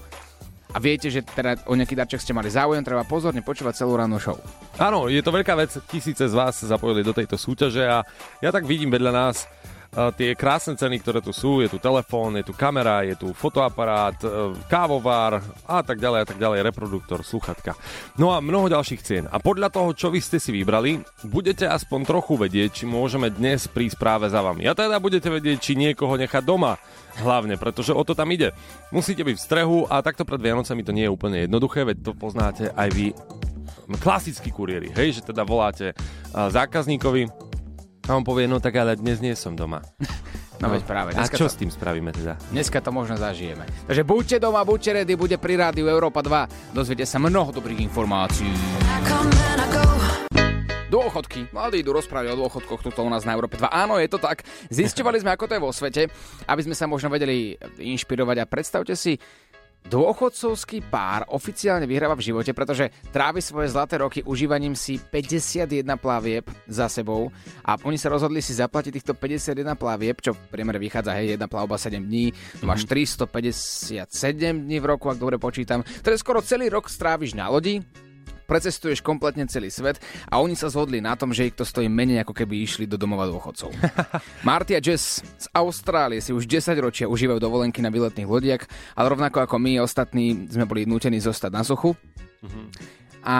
a 0.73 0.81
viete, 0.81 1.05
že 1.13 1.21
teda 1.21 1.69
o 1.69 1.77
nejaký 1.77 1.93
darček 1.93 2.17
ste 2.17 2.33
mali 2.33 2.49
záujem, 2.49 2.81
treba 2.81 3.05
pozorne 3.05 3.45
počúvať 3.45 3.85
celú 3.85 3.93
rannú 3.93 4.17
show. 4.17 4.33
Áno, 4.81 5.05
je 5.05 5.21
to 5.21 5.29
veľká 5.29 5.53
vec, 5.53 5.69
tisíce 5.85 6.25
z 6.25 6.33
vás 6.33 6.57
sa 6.57 6.65
zapojili 6.73 7.05
do 7.05 7.13
tejto 7.13 7.37
súťaže 7.37 7.85
a 7.85 8.01
ja 8.41 8.49
tak 8.49 8.65
vidím 8.65 8.89
vedľa 8.89 9.11
nás 9.13 9.45
tie 9.93 10.33
krásne 10.33 10.73
ceny, 10.73 10.99
ktoré 11.01 11.21
tu 11.21 11.29
sú, 11.29 11.61
je 11.61 11.69
tu 11.69 11.77
telefón, 11.77 12.33
je 12.37 12.45
tu 12.45 12.53
kamera, 12.53 13.05
je 13.05 13.13
tu 13.13 13.29
fotoaparát, 13.31 14.17
e, 14.25 14.57
kávovár 14.65 15.37
a 15.69 15.85
tak 15.85 16.01
ďalej 16.01 16.19
a 16.23 16.27
tak 16.27 16.37
ďalej, 16.41 16.65
reproduktor, 16.65 17.21
sluchatka. 17.21 17.77
No 18.17 18.33
a 18.33 18.41
mnoho 18.41 18.73
ďalších 18.73 19.01
cien. 19.05 19.25
A 19.29 19.37
podľa 19.37 19.69
toho, 19.69 19.93
čo 19.93 20.09
vy 20.09 20.17
ste 20.17 20.41
si 20.41 20.49
vybrali, 20.49 20.97
budete 21.29 21.69
aspoň 21.69 22.09
trochu 22.09 22.33
vedieť, 22.41 22.83
či 22.83 22.85
môžeme 22.89 23.29
dnes 23.29 23.69
prísť 23.69 24.01
práve 24.01 24.25
za 24.33 24.41
vami. 24.41 24.65
A 24.65 24.73
teda 24.73 24.97
budete 24.97 25.29
vedieť, 25.29 25.57
či 25.61 25.77
niekoho 25.77 26.17
nechať 26.17 26.41
doma. 26.41 26.81
Hlavne, 27.21 27.61
pretože 27.61 27.93
o 27.93 28.01
to 28.01 28.17
tam 28.17 28.33
ide. 28.33 28.57
Musíte 28.89 29.21
byť 29.21 29.35
v 29.37 29.45
strehu 29.45 29.77
a 29.85 30.01
takto 30.01 30.25
pred 30.25 30.41
Vianocami 30.41 30.81
to 30.81 30.89
nie 30.89 31.05
je 31.05 31.13
úplne 31.13 31.45
jednoduché, 31.45 31.85
veď 31.85 32.01
to 32.01 32.11
poznáte 32.17 32.73
aj 32.73 32.89
vy 32.89 33.13
klasickí 34.01 34.49
kuriéri, 34.49 34.89
hej, 34.95 35.19
že 35.19 35.27
teda 35.29 35.43
voláte 35.43 35.93
zákazníkovi, 36.33 37.29
a 38.03 38.19
on 38.19 38.23
povie, 38.27 38.51
no 38.51 38.59
tak 38.59 38.75
ale 38.75 38.99
dnes 38.99 39.23
nie 39.23 39.31
som 39.31 39.55
doma. 39.55 39.79
No, 40.59 40.67
no 40.67 40.75
veď 40.75 40.83
práve. 40.83 41.09
A 41.15 41.23
čo 41.23 41.47
to... 41.47 41.51
s 41.51 41.55
tým 41.55 41.71
spravíme 41.71 42.11
teda? 42.11 42.35
Dneska 42.51 42.83
to 42.83 42.91
možno 42.91 43.15
zažijeme. 43.15 43.63
Takže 43.87 44.03
buďte 44.03 44.37
doma, 44.43 44.67
buďte 44.67 44.91
ready, 45.03 45.15
bude 45.15 45.39
pri 45.39 45.55
rádiu 45.55 45.87
Európa 45.87 46.19
2. 46.19 46.75
Dozviete 46.75 47.07
sa 47.07 47.15
mnoho 47.15 47.55
dobrých 47.55 47.79
informácií. 47.79 48.51
Dôchodky. 50.93 51.49
Mladí 51.49 51.81
idú 51.81 51.89
rozprávať 51.97 52.37
o 52.37 52.45
dôchodkoch 52.45 52.85
tuto 52.85 53.01
u 53.01 53.09
nás 53.09 53.25
na 53.25 53.33
Európe 53.33 53.57
2. 53.57 53.65
Áno, 53.65 53.97
je 53.97 54.05
to 54.05 54.21
tak. 54.21 54.45
Zistovali 54.69 55.17
sme, 55.17 55.33
ako 55.33 55.49
to 55.49 55.57
je 55.57 55.65
vo 55.65 55.73
svete, 55.73 56.05
aby 56.45 56.61
sme 56.61 56.77
sa 56.77 56.85
možno 56.85 57.09
vedeli 57.09 57.57
inšpirovať 57.81 58.37
a 58.37 58.45
predstavte 58.45 58.93
si, 58.93 59.17
Dôchodcovský 59.83 60.79
pár 60.87 61.27
oficiálne 61.29 61.83
vyhráva 61.83 62.15
v 62.15 62.31
živote, 62.31 62.55
pretože 62.55 62.87
trávi 63.11 63.43
svoje 63.43 63.71
zlaté 63.71 63.99
roky 63.99 64.23
užívaním 64.23 64.79
si 64.79 64.95
51 64.95 65.83
plavieb 65.99 66.47
za 66.65 66.87
sebou 66.87 67.29
a 67.67 67.75
oni 67.83 67.99
sa 67.99 68.07
rozhodli 68.07 68.39
si 68.39 68.55
zaplatiť 68.55 68.91
týchto 68.95 69.13
51 69.13 69.75
plavieb, 69.75 70.17
čo 70.23 70.31
v 70.31 70.39
priemere 70.47 70.79
vychádza, 70.79 71.19
hej, 71.19 71.35
jedna 71.35 71.51
plavba 71.51 71.75
7 71.75 71.99
dní, 71.99 72.31
to 72.31 72.65
máš 72.65 72.87
357 72.87 74.07
mhm. 74.07 74.65
dní 74.65 74.77
v 74.79 74.85
roku, 74.87 75.11
ak 75.11 75.19
dobre 75.19 75.35
počítam. 75.35 75.83
Teda 75.99 76.15
skoro 76.15 76.39
celý 76.39 76.71
rok 76.71 76.87
stráviš 76.87 77.35
na 77.35 77.51
lodi, 77.51 77.83
precestuješ 78.53 79.01
kompletne 79.01 79.49
celý 79.49 79.73
svet 79.73 79.97
a 80.29 80.37
oni 80.37 80.53
sa 80.53 80.69
zhodli 80.69 81.01
na 81.01 81.17
tom, 81.17 81.33
že 81.33 81.49
ich 81.49 81.57
to 81.57 81.65
stojí 81.65 81.89
menej, 81.89 82.21
ako 82.21 82.37
keby 82.37 82.61
išli 82.61 82.85
do 82.85 83.01
domova 83.01 83.25
dôchodcov. 83.25 83.73
Marty 84.47 84.77
a 84.77 84.81
Jess 84.85 85.25
z 85.25 85.49
Austrálie 85.57 86.21
si 86.21 86.29
už 86.29 86.45
10 86.45 86.77
ročia 86.77 87.09
užívajú 87.09 87.41
dovolenky 87.41 87.81
na 87.81 87.89
výletných 87.89 88.29
lodiach, 88.29 88.69
ale 88.93 89.09
rovnako 89.09 89.49
ako 89.49 89.57
my 89.57 89.81
ostatní 89.81 90.45
sme 90.53 90.69
boli 90.69 90.85
nútení 90.85 91.17
zostať 91.17 91.49
na 91.49 91.65
sochu. 91.65 91.97
Mm-hmm 92.45 93.01
a 93.23 93.35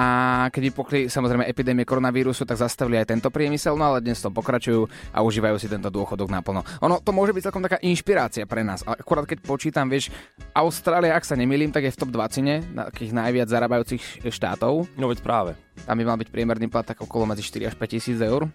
keď 0.48 0.62
vypukli 0.72 1.00
samozrejme 1.12 1.44
epidémie 1.44 1.84
koronavírusu, 1.84 2.48
tak 2.48 2.56
zastavili 2.56 3.04
aj 3.04 3.12
tento 3.12 3.28
priemysel, 3.28 3.76
no 3.76 3.92
ale 3.92 4.00
dnes 4.00 4.24
to 4.24 4.32
pokračujú 4.32 4.88
a 5.12 5.20
užívajú 5.20 5.60
si 5.60 5.68
tento 5.68 5.92
dôchodok 5.92 6.32
naplno. 6.32 6.64
Ono 6.80 7.04
to 7.04 7.12
môže 7.12 7.36
byť 7.36 7.44
celkom 7.52 7.64
taká 7.68 7.84
inšpirácia 7.84 8.48
pre 8.48 8.64
nás. 8.64 8.88
Akurát 8.88 9.28
keď 9.28 9.44
počítam, 9.44 9.92
vieš, 9.92 10.08
Austrália, 10.56 11.20
ak 11.20 11.28
sa 11.28 11.36
nemýlim, 11.36 11.76
tak 11.76 11.84
je 11.84 11.92
v 11.92 12.00
top 12.00 12.16
20 12.16 12.96
takých 12.96 13.12
najviac 13.12 13.52
zarábajúcich 13.52 14.24
štátov. 14.32 14.88
No 14.96 15.12
veď 15.12 15.20
práve. 15.20 15.52
Tam 15.84 16.00
by 16.00 16.04
mal 16.08 16.16
byť 16.16 16.32
priemerný 16.32 16.72
plat 16.72 16.88
tak 16.88 17.04
okolo 17.04 17.28
medzi 17.28 17.44
4 17.44 17.74
až 17.74 17.76
5 17.76 17.94
tisíc 17.94 18.18
eur. 18.24 18.48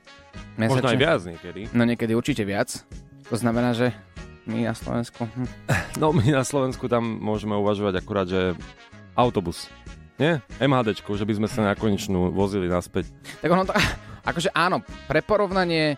Mesačne. 0.57 0.81
Možno 0.81 0.89
aj 0.89 0.99
viac 0.99 1.21
niekedy. 1.29 1.61
No 1.77 1.85
niekedy 1.85 2.17
určite 2.17 2.49
viac. 2.49 2.73
To 3.29 3.37
znamená, 3.37 3.77
že 3.77 3.93
my 4.49 4.65
na 4.65 4.73
Slovensku... 4.73 5.29
Hm. 5.29 5.49
No 6.01 6.15
my 6.15 6.25
na 6.25 6.47
Slovensku 6.47 6.89
tam 6.89 7.21
môžeme 7.21 7.53
uvažovať 7.59 8.01
akurát, 8.01 8.25
že 8.31 8.57
autobus 9.19 9.69
nie? 10.19 10.43
MHD, 10.59 10.99
že 10.99 11.25
by 11.25 11.35
sme 11.39 11.49
sa 11.49 11.61
na 11.63 11.73
konečnú 11.79 12.35
vozili 12.35 12.67
naspäť. 12.67 13.09
Tak 13.41 13.51
ono 13.51 13.63
to, 13.65 13.73
akože 14.31 14.51
áno, 14.53 14.83
pre 15.07 15.23
porovnanie 15.23 15.97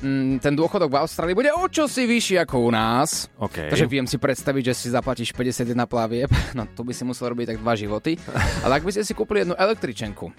mm, 0.00 0.40
ten 0.40 0.56
dôchodok 0.56 0.90
v 0.90 1.00
Austrálii 1.04 1.36
bude 1.36 1.52
o 1.52 1.68
čosi 1.68 2.08
vyšší 2.08 2.40
ako 2.42 2.56
u 2.66 2.70
nás. 2.72 3.28
Okay. 3.36 3.68
Takže 3.68 3.86
viem 3.86 4.08
si 4.08 4.16
predstaviť, 4.16 4.72
že 4.72 4.74
si 4.74 4.86
zaplatíš 4.90 5.36
51 5.36 5.76
plavieb, 5.84 6.32
no 6.58 6.64
to 6.72 6.82
by 6.82 6.96
si 6.96 7.04
musel 7.04 7.30
robiť 7.30 7.54
tak 7.54 7.58
dva 7.60 7.76
životy. 7.76 8.16
Ale 8.64 8.80
ak 8.80 8.84
by 8.84 8.90
ste 8.90 9.04
si 9.04 9.12
kúpili 9.12 9.44
jednu 9.44 9.54
električenku, 9.54 10.32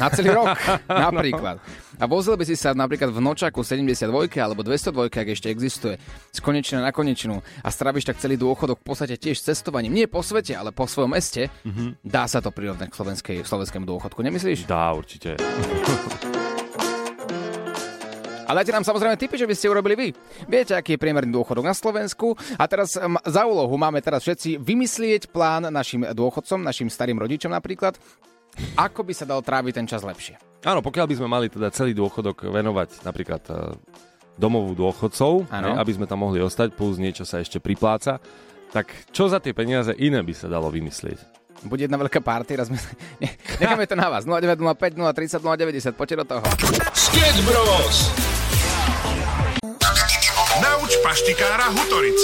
na 0.00 0.08
celý 0.08 0.32
rok, 0.32 0.54
napríklad. 0.88 1.60
A 2.00 2.08
vozil 2.08 2.32
by 2.32 2.48
si 2.48 2.56
sa 2.56 2.72
napríklad 2.72 3.12
v 3.12 3.20
nočaku 3.20 3.60
72 3.60 4.08
alebo 4.40 4.64
202, 4.64 5.12
ak 5.12 5.28
ešte 5.36 5.52
existuje, 5.52 6.00
z 6.32 6.38
konečne 6.40 6.80
na 6.80 6.96
konečnú 6.96 7.44
a 7.60 7.68
stravíš 7.68 8.08
tak 8.08 8.16
celý 8.16 8.40
dôchodok 8.40 8.80
v 8.80 8.86
podstate 8.88 9.20
tiež 9.20 9.36
cestovaním. 9.36 9.92
Nie 9.92 10.08
po 10.08 10.24
svete, 10.24 10.56
ale 10.56 10.72
po 10.72 10.88
svojom 10.88 11.12
meste. 11.12 11.52
Mm-hmm. 11.60 12.00
Dá 12.00 12.24
sa 12.24 12.40
to 12.40 12.48
prirovnať 12.48 12.88
k 12.88 12.96
slovenskej, 12.96 13.36
slovenskému 13.44 13.84
dôchodku, 13.84 14.24
nemyslíš? 14.24 14.64
Dá, 14.64 14.96
určite. 14.96 15.36
A 18.50 18.56
dajte 18.56 18.74
nám 18.74 18.82
samozrejme 18.82 19.14
tipy, 19.14 19.38
že 19.38 19.46
by 19.46 19.54
ste 19.54 19.70
urobili 19.70 19.94
vy. 19.94 20.08
Viete, 20.50 20.74
aký 20.74 20.98
je 20.98 21.02
priemerný 21.06 21.30
dôchodok 21.30 21.62
na 21.62 21.70
Slovensku 21.70 22.34
a 22.58 22.66
teraz 22.66 22.98
za 23.22 23.42
úlohu 23.46 23.78
máme 23.78 24.02
teraz 24.02 24.26
všetci 24.26 24.58
vymyslieť 24.58 25.30
plán 25.30 25.70
našim 25.70 26.02
dôchodcom, 26.10 26.58
našim 26.58 26.90
starým 26.90 27.22
rodičom 27.22 27.54
napríklad, 27.54 27.94
ako 28.74 29.06
by 29.06 29.14
sa 29.14 29.22
dal 29.22 29.38
tráviť 29.46 29.72
ten 29.78 29.86
čas 29.86 30.02
lepšie? 30.02 30.49
Áno, 30.60 30.84
pokiaľ 30.84 31.06
by 31.08 31.14
sme 31.16 31.28
mali 31.28 31.46
teda 31.48 31.72
celý 31.72 31.96
dôchodok 31.96 32.52
venovať 32.52 33.00
napríklad 33.00 33.42
uh, 33.48 33.72
domovú 34.36 34.76
dôchodcov, 34.76 35.48
hej, 35.48 35.72
aby 35.80 35.92
sme 35.96 36.04
tam 36.04 36.20
mohli 36.20 36.40
ostať, 36.44 36.76
plus 36.76 37.00
niečo 37.00 37.24
sa 37.24 37.40
ešte 37.40 37.56
pripláca. 37.60 38.20
Tak 38.70 39.10
čo 39.10 39.26
za 39.26 39.40
tie 39.40 39.56
peniaze 39.56 39.96
iné 39.96 40.20
by 40.20 40.34
sa 40.36 40.52
dalo 40.52 40.68
vymyslieť? 40.68 41.40
Bude 41.64 41.84
jedna 41.84 42.00
veľká 42.00 42.20
party, 42.20 42.56
raz. 42.56 42.68
Ne, 43.20 43.28
necháme 43.60 43.84
to 43.84 43.96
na 43.96 44.08
vás. 44.08 44.24
0905 44.24 44.96
030 44.96 45.44
090, 45.44 45.96
poďte 45.96 46.16
do 46.20 46.26
toho. 46.28 46.44
Sketch 46.96 47.40
Bros. 47.44 47.96
Nauč 50.60 50.92
paštikára 51.04 51.72
Hutoric. 51.72 52.20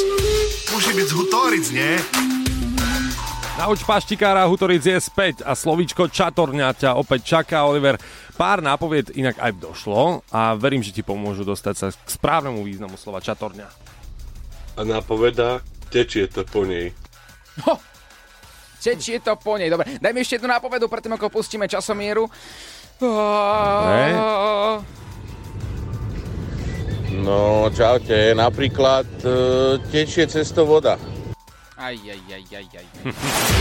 Musí 0.72 0.92
byť 0.92 1.06
z 1.08 1.12
Hutoric, 1.12 1.66
nie? 1.72 2.35
Nauč 3.56 3.88
paštikára 3.88 4.44
Hutoric 4.44 4.84
je 4.84 5.00
späť 5.00 5.40
a 5.40 5.56
slovíčko 5.56 6.12
čatorňa 6.12 6.76
ťa 6.76 6.90
opäť 6.92 7.40
čaká, 7.40 7.64
Oliver. 7.64 7.96
Pár 8.36 8.60
nápovied 8.60 9.16
inak 9.16 9.40
aj 9.40 9.56
došlo 9.56 10.20
a 10.28 10.52
verím, 10.60 10.84
že 10.84 10.92
ti 10.92 11.00
pomôžu 11.00 11.40
dostať 11.40 11.74
sa 11.74 11.88
k 11.88 12.08
správnemu 12.20 12.60
významu 12.60 13.00
slova 13.00 13.24
čatorňa. 13.24 13.64
A 14.76 14.80
napoveda, 14.84 15.64
tečie 15.88 16.28
to 16.28 16.44
po 16.44 16.68
nej. 16.68 16.92
Čečie 18.84 19.24
to 19.24 19.40
po 19.40 19.56
nej. 19.56 19.72
Dobre, 19.72 19.96
daj 20.04 20.12
mi 20.12 20.20
ešte 20.20 20.36
jednu 20.36 20.52
nápovedu, 20.52 20.84
predtým 20.92 21.16
ako 21.16 21.40
pustíme 21.40 21.64
časomieru. 21.64 22.28
No, 27.24 27.72
čaute, 27.72 28.36
napríklad 28.36 29.08
e, 29.24 29.28
tečie 29.88 30.28
cez 30.28 30.52
to 30.52 30.68
voda. 30.68 31.15
Aj, 31.76 31.92
aj, 31.92 32.20
aj, 32.32 32.44
aj, 32.56 32.66
aj. 32.72 32.86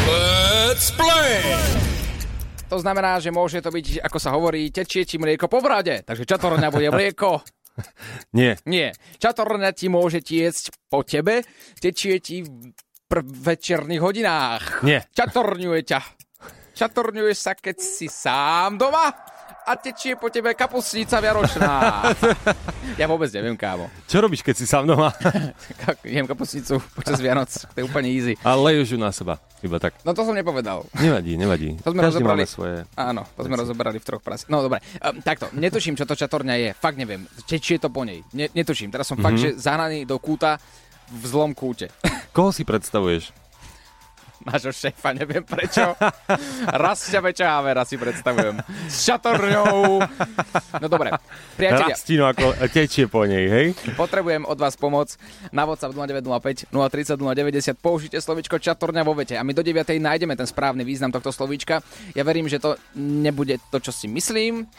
Let's 0.08 0.88
play! 0.96 1.44
To 2.72 2.80
znamená, 2.80 3.20
že 3.20 3.28
môže 3.28 3.60
to 3.60 3.76
byť, 3.76 4.08
ako 4.08 4.18
sa 4.24 4.32
hovorí, 4.32 4.72
tečie 4.72 5.04
ti 5.04 5.20
mlieko 5.20 5.52
po 5.52 5.60
brade. 5.60 6.00
Takže 6.08 6.24
čatorňa 6.24 6.72
bude 6.72 6.96
mlieko. 6.96 7.44
Nie. 8.40 8.56
Nie. 8.64 8.96
Čatorňa 9.20 9.76
ti 9.76 9.92
môže 9.92 10.24
tiecť 10.24 10.88
po 10.88 11.04
tebe, 11.04 11.44
tečie 11.76 12.24
ti 12.24 12.40
v 12.40 12.72
pr- 13.04 13.28
večerných 13.28 14.00
hodinách. 14.00 14.64
Nie. 14.88 15.04
Čatorňuje 15.12 15.82
ťa. 15.84 16.02
Čatorňuje 16.72 17.34
sa, 17.36 17.52
keď 17.52 17.76
si 17.84 18.08
sám 18.08 18.80
doma 18.80 19.12
a 19.66 19.74
tečie 19.74 20.14
po 20.14 20.30
tebe 20.30 20.54
kapusnica 20.54 21.18
vianočná. 21.18 21.74
ja 23.02 23.06
vôbec 23.10 23.34
neviem, 23.34 23.58
kámo. 23.58 23.90
Čo 24.06 24.22
robíš, 24.22 24.46
keď 24.46 24.56
si 24.62 24.66
sám 24.70 24.86
doma? 24.86 25.10
Jem 26.06 26.30
kapusnicu 26.30 26.78
počas 26.94 27.18
Vianoc. 27.18 27.50
To 27.50 27.78
je 27.82 27.84
úplne 27.84 28.14
easy. 28.14 28.38
A 28.46 28.54
leješ 28.54 28.94
ju 28.94 29.00
na 29.02 29.10
seba. 29.10 29.42
Iba 29.66 29.82
tak. 29.82 29.98
No 30.06 30.14
to 30.14 30.22
som 30.22 30.38
nepovedal. 30.38 30.86
Nevadí, 31.02 31.34
nevadí. 31.34 31.82
To 31.82 31.90
sme 31.90 32.06
Každý 32.06 32.22
rozobrali. 32.22 32.46
máme 32.46 32.54
svoje... 32.54 32.76
Áno, 32.94 33.26
to 33.34 33.42
sme 33.42 33.56
rozoberali 33.58 33.98
v 33.98 34.06
troch 34.06 34.22
prasi. 34.22 34.46
No 34.46 34.62
dobre, 34.62 34.86
um, 35.02 35.18
takto, 35.26 35.50
netuším, 35.58 35.98
čo 35.98 36.06
to 36.06 36.14
čatorňa 36.14 36.56
je. 36.62 36.70
Fakt 36.78 37.02
neviem. 37.02 37.26
Či, 37.50 37.58
či 37.58 37.72
je 37.82 37.82
to 37.82 37.90
po 37.90 38.06
nej. 38.06 38.22
Ne, 38.38 38.54
netuším. 38.54 38.94
Teraz 38.94 39.10
som 39.10 39.18
mm-hmm. 39.18 39.26
fakt, 39.26 39.42
že 39.42 39.58
zahnaný 39.58 40.06
do 40.06 40.22
kúta 40.22 40.62
v 41.10 41.24
zlom 41.26 41.58
kúte. 41.58 41.90
Koho 42.38 42.54
si 42.54 42.62
predstavuješ? 42.62 43.45
Nášho 44.46 44.72
šéfa, 44.72 45.18
neviem 45.18 45.42
prečo. 45.42 45.98
Rastia 46.70 47.18
Večávera 47.18 47.82
si 47.82 47.98
predstavujem. 47.98 48.62
S 48.86 49.10
čatorňou. 49.10 50.06
No 50.78 50.86
dobre, 50.86 51.10
priatelia, 51.58 51.98
Rastino 51.98 52.30
ako 52.30 52.54
tečie 52.70 53.10
po 53.10 53.26
nej, 53.26 53.46
hej? 53.50 53.68
potrebujem 53.98 54.46
od 54.46 54.58
vás 54.62 54.78
pomoc. 54.78 55.18
Na 55.50 55.66
WhatsApp 55.66 55.98
0905 55.98 56.70
030 56.70 57.18
090 57.18 57.74
použite 57.82 58.18
slovičko 58.22 58.62
čatorňa 58.62 59.02
vo 59.02 59.18
vete 59.18 59.34
a 59.34 59.42
my 59.42 59.52
do 59.52 59.66
9. 59.66 59.82
nájdeme 59.98 60.38
ten 60.38 60.46
správny 60.46 60.86
význam 60.86 61.10
tohto 61.10 61.34
slovíčka. 61.34 61.82
Ja 62.14 62.22
verím, 62.22 62.46
že 62.46 62.62
to 62.62 62.78
nebude 62.96 63.58
to, 63.74 63.82
čo 63.82 63.90
si 63.90 64.06
myslím 64.06 64.70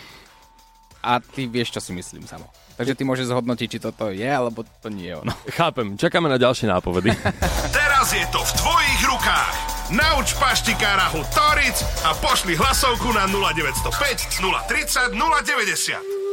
a 1.03 1.19
ty 1.19 1.51
vieš, 1.51 1.75
čo 1.75 1.81
si 1.83 1.91
myslím 1.95 2.27
samo. 2.27 2.47
Takže 2.77 2.93
ty 2.93 3.03
môžeš 3.09 3.33
zhodnotiť, 3.33 3.69
či 3.73 3.79
toto 3.81 4.13
je, 4.13 4.29
alebo 4.29 4.61
to 4.85 4.89
nie 4.93 5.09
je 5.09 5.17
ono. 5.17 5.33
Chápem, 5.49 5.97
čakáme 5.97 6.29
na 6.29 6.37
ďalšie 6.37 6.69
nápovedy. 6.69 7.09
Teraz 7.77 8.13
je 8.13 8.25
to 8.29 8.41
v 8.45 8.53
tvojich 8.61 9.01
rukách. 9.09 9.55
Nauč 9.97 10.37
paštikára 10.37 11.09
Hutoric 11.15 11.79
a 12.05 12.13
pošli 12.21 12.53
hlasovku 12.59 13.17
na 13.17 13.25
0905 13.33 14.45
030 14.45 15.17
090. 15.17 16.27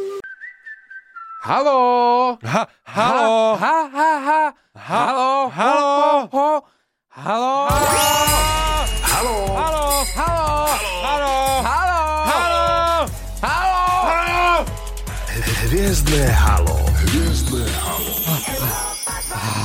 Halo! 1.43 1.79
Ha, 2.43 2.61
halo! 2.87 3.55
Ha, 3.59 3.77
ha, 3.91 4.11
ha! 4.23 4.41
Halo! 4.73 5.51
Halo! 5.51 5.91
Ho, 6.27 6.27
ho, 6.31 6.49
Halo! 7.13 7.69
Haló! 7.69 8.03
Halo! 9.05 9.35
Halo! 9.53 9.85
Halo! 10.17 10.65
Halo! 11.05 11.61
Halo! 11.61 11.92
Hviezdne 15.73 16.29
halo. 16.37 16.77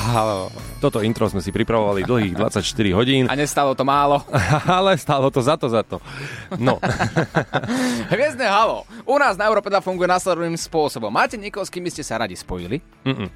Halo. 0.09 0.49
Toto 0.81 1.05
intro 1.05 1.29
sme 1.29 1.45
si 1.45 1.53
pripravovali 1.53 2.01
dlhých 2.01 2.33
24 2.33 2.97
hodín, 2.97 3.29
A 3.29 3.37
nestalo 3.37 3.77
to 3.77 3.85
málo. 3.85 4.25
ale 4.81 4.97
stálo 4.97 5.29
to 5.29 5.45
za 5.45 5.61
to, 5.61 5.69
za 5.69 5.85
to. 5.85 6.01
No, 6.57 6.81
Hviezdne 8.17 8.49
halo. 8.49 8.89
U 9.05 9.21
nás 9.21 9.37
na 9.37 9.53
Európe 9.53 9.69
2 9.69 9.85
funguje 9.85 10.09
následovným 10.09 10.57
spôsobom. 10.57 11.13
Máte 11.13 11.37
niekoho, 11.37 11.61
s 11.61 11.69
kým 11.69 11.85
by 11.85 11.93
ste 11.93 12.01
sa 12.01 12.17
radi 12.17 12.41
spojili? 12.41 12.81
Mm-mm. 13.05 13.29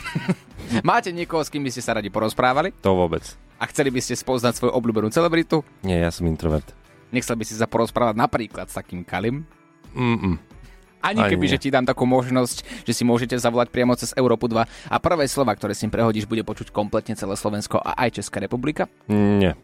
Máte 0.88 1.12
niekoho, 1.12 1.44
s 1.44 1.52
kým 1.52 1.60
by 1.60 1.68
ste 1.68 1.84
sa 1.84 2.00
radi 2.00 2.08
porozprávali? 2.08 2.72
to 2.80 2.96
vôbec. 2.96 3.28
A 3.60 3.68
chceli 3.68 3.92
by 3.92 4.00
ste 4.00 4.16
spoznať 4.16 4.56
svoju 4.56 4.72
obľúbenú 4.72 5.12
celebritu? 5.12 5.60
Nie, 5.84 6.00
ja 6.00 6.08
som 6.08 6.24
introvert. 6.24 6.64
Nechcel 7.12 7.36
by 7.36 7.44
si 7.44 7.60
sa 7.60 7.68
porozprávať 7.68 8.16
napríklad 8.16 8.72
s 8.72 8.80
takým 8.80 9.04
Kalim? 9.04 9.44
Mm-mm. 9.92 10.49
Ani 11.00 11.20
Ani 11.24 11.32
keby, 11.32 11.48
nie. 11.48 11.52
že 11.56 11.58
ti 11.60 11.68
dám 11.72 11.88
takú 11.88 12.04
možnosť, 12.04 12.84
že 12.84 12.92
si 12.92 13.02
môžete 13.08 13.36
zavolať 13.40 13.72
priamo 13.72 13.96
cez 13.96 14.12
Európu 14.12 14.46
2 14.52 14.64
a 14.64 14.96
prvé 15.00 15.24
slova, 15.26 15.56
ktoré 15.56 15.72
si 15.72 15.88
im 15.88 15.92
prehodíš, 15.92 16.28
bude 16.28 16.44
počuť 16.44 16.68
kompletne 16.70 17.16
celé 17.16 17.34
Slovensko 17.34 17.80
a 17.80 17.96
aj 18.04 18.20
Česká 18.20 18.36
republika? 18.38 18.84
Nie. 19.08 19.56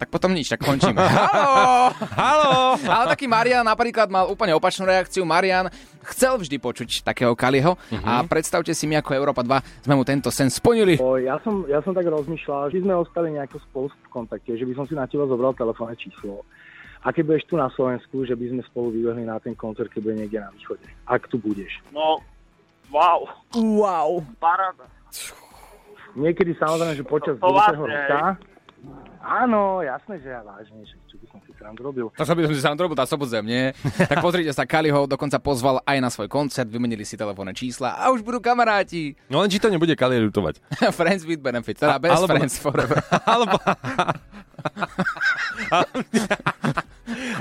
Tak 0.00 0.08
potom 0.08 0.32
nič, 0.32 0.48
tak 0.48 0.64
končíme. 0.64 0.96
Halo! 1.28 1.92
Halo! 2.16 2.80
Ale 2.80 3.04
taký 3.12 3.28
Marian 3.28 3.60
napríklad 3.68 4.08
mal 4.08 4.32
úplne 4.32 4.56
opačnú 4.56 4.88
reakciu. 4.88 5.28
Marian 5.28 5.68
chcel 6.08 6.40
vždy 6.40 6.56
počuť 6.56 7.04
takého 7.04 7.36
Kaliho 7.36 7.76
a 8.00 8.24
predstavte 8.24 8.72
si 8.72 8.88
my 8.88 9.04
ako 9.04 9.12
Európa 9.12 9.44
2 9.44 9.84
sme 9.84 9.94
mu 10.00 10.02
tento 10.08 10.32
sen 10.32 10.48
splnili. 10.48 10.96
O, 10.96 11.20
ja, 11.20 11.36
som, 11.44 11.68
ja 11.68 11.84
som 11.84 11.92
tak 11.92 12.08
rozmýšľal, 12.08 12.72
že 12.72 12.80
sme 12.80 12.96
ostali 12.96 13.36
nejako 13.36 13.60
spolu 13.68 13.86
v 13.92 14.08
kontakte, 14.08 14.56
že 14.56 14.64
by 14.64 14.72
som 14.72 14.88
si 14.88 14.96
na 14.96 15.04
teba 15.04 15.28
zobral 15.28 15.52
telefónne 15.52 15.92
číslo. 16.00 16.48
A 17.00 17.10
keď 17.10 17.22
budeš 17.26 17.44
tu 17.44 17.56
na 17.56 17.68
Slovensku, 17.70 18.22
že 18.22 18.32
by 18.32 18.46
sme 18.46 18.62
spolu 18.62 18.92
vybehli 18.92 19.24
na 19.24 19.36
ten 19.36 19.52
koncert, 19.52 19.88
keď 19.88 20.00
bude 20.02 20.16
niekde 20.18 20.36
na 20.38 20.50
východe. 20.50 20.84
Ak 21.04 21.24
tu 21.26 21.36
budeš. 21.36 21.80
No, 21.90 22.20
wow, 22.88 23.24
Wow. 23.52 24.20
paráda. 24.36 24.84
Niekedy 26.12 26.52
samozrejme, 26.54 26.92
že 26.92 27.02
počas 27.02 27.34
To 27.34 27.46
budúceho 27.46 27.80
vážne, 27.80 27.96
roka. 28.04 28.20
Áno, 29.20 29.80
jasné, 29.80 30.16
že 30.18 30.28
ja 30.28 30.40
vážne, 30.40 30.80
že 30.82 30.96
čo 31.04 31.14
by 31.14 31.26
som 31.28 31.38
si 31.40 31.52
sám 31.54 31.76
robil. 31.76 32.08
To 32.10 32.20
čo 32.20 32.32
by 32.32 32.40
som 32.42 32.52
si 32.52 32.60
sám 32.60 32.74
robil, 32.74 32.96
tá 32.96 33.04
sobodzem, 33.04 33.44
nie? 33.44 33.64
Tak 34.10 34.18
pozrite 34.18 34.48
sa, 34.50 34.64
Kaliho 34.64 35.04
dokonca 35.04 35.36
pozval 35.36 35.80
aj 35.82 35.98
na 35.98 36.08
svoj 36.08 36.26
koncert, 36.26 36.66
vymenili 36.66 37.04
si 37.04 37.14
telefónne 37.14 37.52
čísla 37.52 37.94
a 37.94 38.08
už 38.08 38.20
budú 38.20 38.40
kamaráti. 38.40 39.16
No 39.28 39.38
len 39.38 39.48
či 39.48 39.56
to 39.56 39.68
nebude 39.68 39.92
Kali 39.94 40.16
ľutovať. 40.18 40.60
friends 40.98 41.22
with 41.22 41.38
benefits, 41.38 41.78
teda 41.78 41.96
A- 41.96 42.02
best 42.02 42.16
alebo- 42.18 42.32
friends 42.32 42.54
forever. 42.56 42.96
Alebo... 43.26 43.56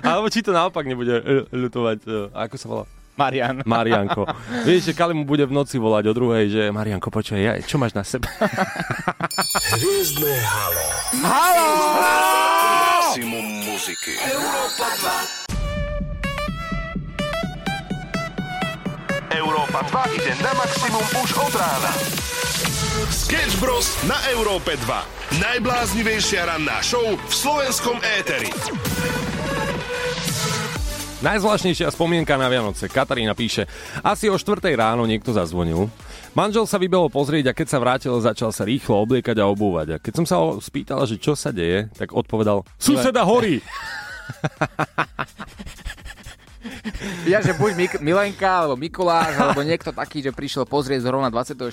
Alebo 0.01 0.27
či 0.31 0.45
to 0.45 0.51
naopak 0.51 0.85
nebude 0.85 1.15
e, 1.19 1.23
ľutovať, 1.51 1.97
e, 2.05 2.33
ako 2.33 2.55
sa 2.55 2.67
volá? 2.69 2.85
Marian. 3.19 3.55
Marianko. 3.67 4.23
Vieš, 4.63 4.91
že 4.91 4.93
Kali 4.95 5.11
mu 5.11 5.27
bude 5.27 5.43
v 5.43 5.51
noci 5.51 5.75
volať 5.75 6.07
o 6.07 6.13
druhej, 6.15 6.45
že 6.47 6.63
Marianko, 6.71 7.11
počuj, 7.11 7.35
ja, 7.35 7.59
čo 7.59 7.75
máš 7.75 7.91
na 7.91 8.07
sebe? 8.07 8.31
Hviezdne 9.75 10.33
halo. 10.39 10.85
Halo! 11.19 11.67
Maximum 11.99 13.45
muziky. 13.67 14.15
Európa 14.23 14.87
2. 15.43 15.49
Európa 19.29 19.79
2 20.09 20.17
ide 20.17 20.33
na 20.41 20.51
maximum 20.57 21.05
už 21.21 21.29
od 21.37 21.53
rána. 21.53 21.91
Sketch 23.13 23.61
Bros. 23.61 23.93
na 24.09 24.17
Európe 24.33 24.73
2. 24.73 25.41
Najbláznivejšia 25.41 26.49
ranná 26.49 26.81
show 26.81 27.13
v 27.15 27.33
slovenskom 27.33 28.01
éteri. 28.19 28.49
Najzvláštnejšia 31.19 31.91
spomienka 31.91 32.39
na 32.39 32.47
Vianoce. 32.47 32.87
Katarína 32.87 33.35
píše, 33.35 33.67
asi 34.07 34.31
o 34.31 34.39
4 34.39 34.71
ráno 34.71 35.03
niekto 35.03 35.35
zazvonil. 35.35 35.91
Manžel 36.31 36.63
sa 36.63 36.79
vybehol 36.79 37.11
pozrieť 37.11 37.51
a 37.51 37.57
keď 37.57 37.67
sa 37.67 37.81
vrátil, 37.83 38.15
začal 38.23 38.55
sa 38.55 38.63
rýchlo 38.63 39.03
obliekať 39.03 39.35
a 39.43 39.51
obúvať. 39.51 39.87
A 39.91 39.97
keď 39.99 40.13
som 40.15 40.23
sa 40.23 40.39
ho 40.39 40.63
spýtala, 40.63 41.03
že 41.03 41.19
čo 41.19 41.35
sa 41.35 41.51
deje, 41.51 41.91
tak 41.99 42.15
odpovedal, 42.15 42.63
suseda 42.79 43.27
horí. 43.27 43.59
Ja, 47.23 47.39
že 47.39 47.53
buď 47.53 47.71
Mik- 47.75 48.01
Milenka, 48.01 48.65
alebo 48.65 48.75
Mikuláš, 48.75 49.35
alebo 49.35 49.63
niekto 49.63 49.89
taký, 49.89 50.19
že 50.19 50.31
prišiel 50.31 50.63
pozrieť 50.63 51.07
zrovna 51.07 51.31
24. 51.31 51.63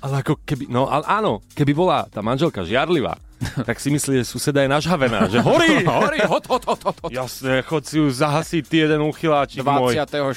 Ale 0.00 0.14
ako 0.20 0.40
keby, 0.40 0.68
no 0.68 0.88
ale 0.88 1.04
áno, 1.04 1.44
keby 1.52 1.72
bola 1.72 2.08
tá 2.08 2.20
manželka 2.20 2.64
žiarlivá, 2.64 3.20
tak 3.68 3.76
si 3.76 3.92
myslí, 3.92 4.20
že 4.20 4.26
suseda 4.26 4.64
je 4.64 4.72
nažhavená, 4.72 5.28
že 5.28 5.38
horí! 5.38 5.84
Horí, 6.04 6.20
hot, 6.24 6.48
hot, 6.48 6.64
hot, 6.64 6.80
hot, 6.80 6.96
hot. 7.04 7.10
Jasné, 7.12 7.60
chod 7.60 7.84
si 7.84 8.00
ju 8.00 8.08
zahasiť, 8.08 8.62
ty 8.64 8.76
jeden 8.82 9.04
uchyláčik 9.04 9.60
môj. 9.60 9.92
24. 9.92 10.32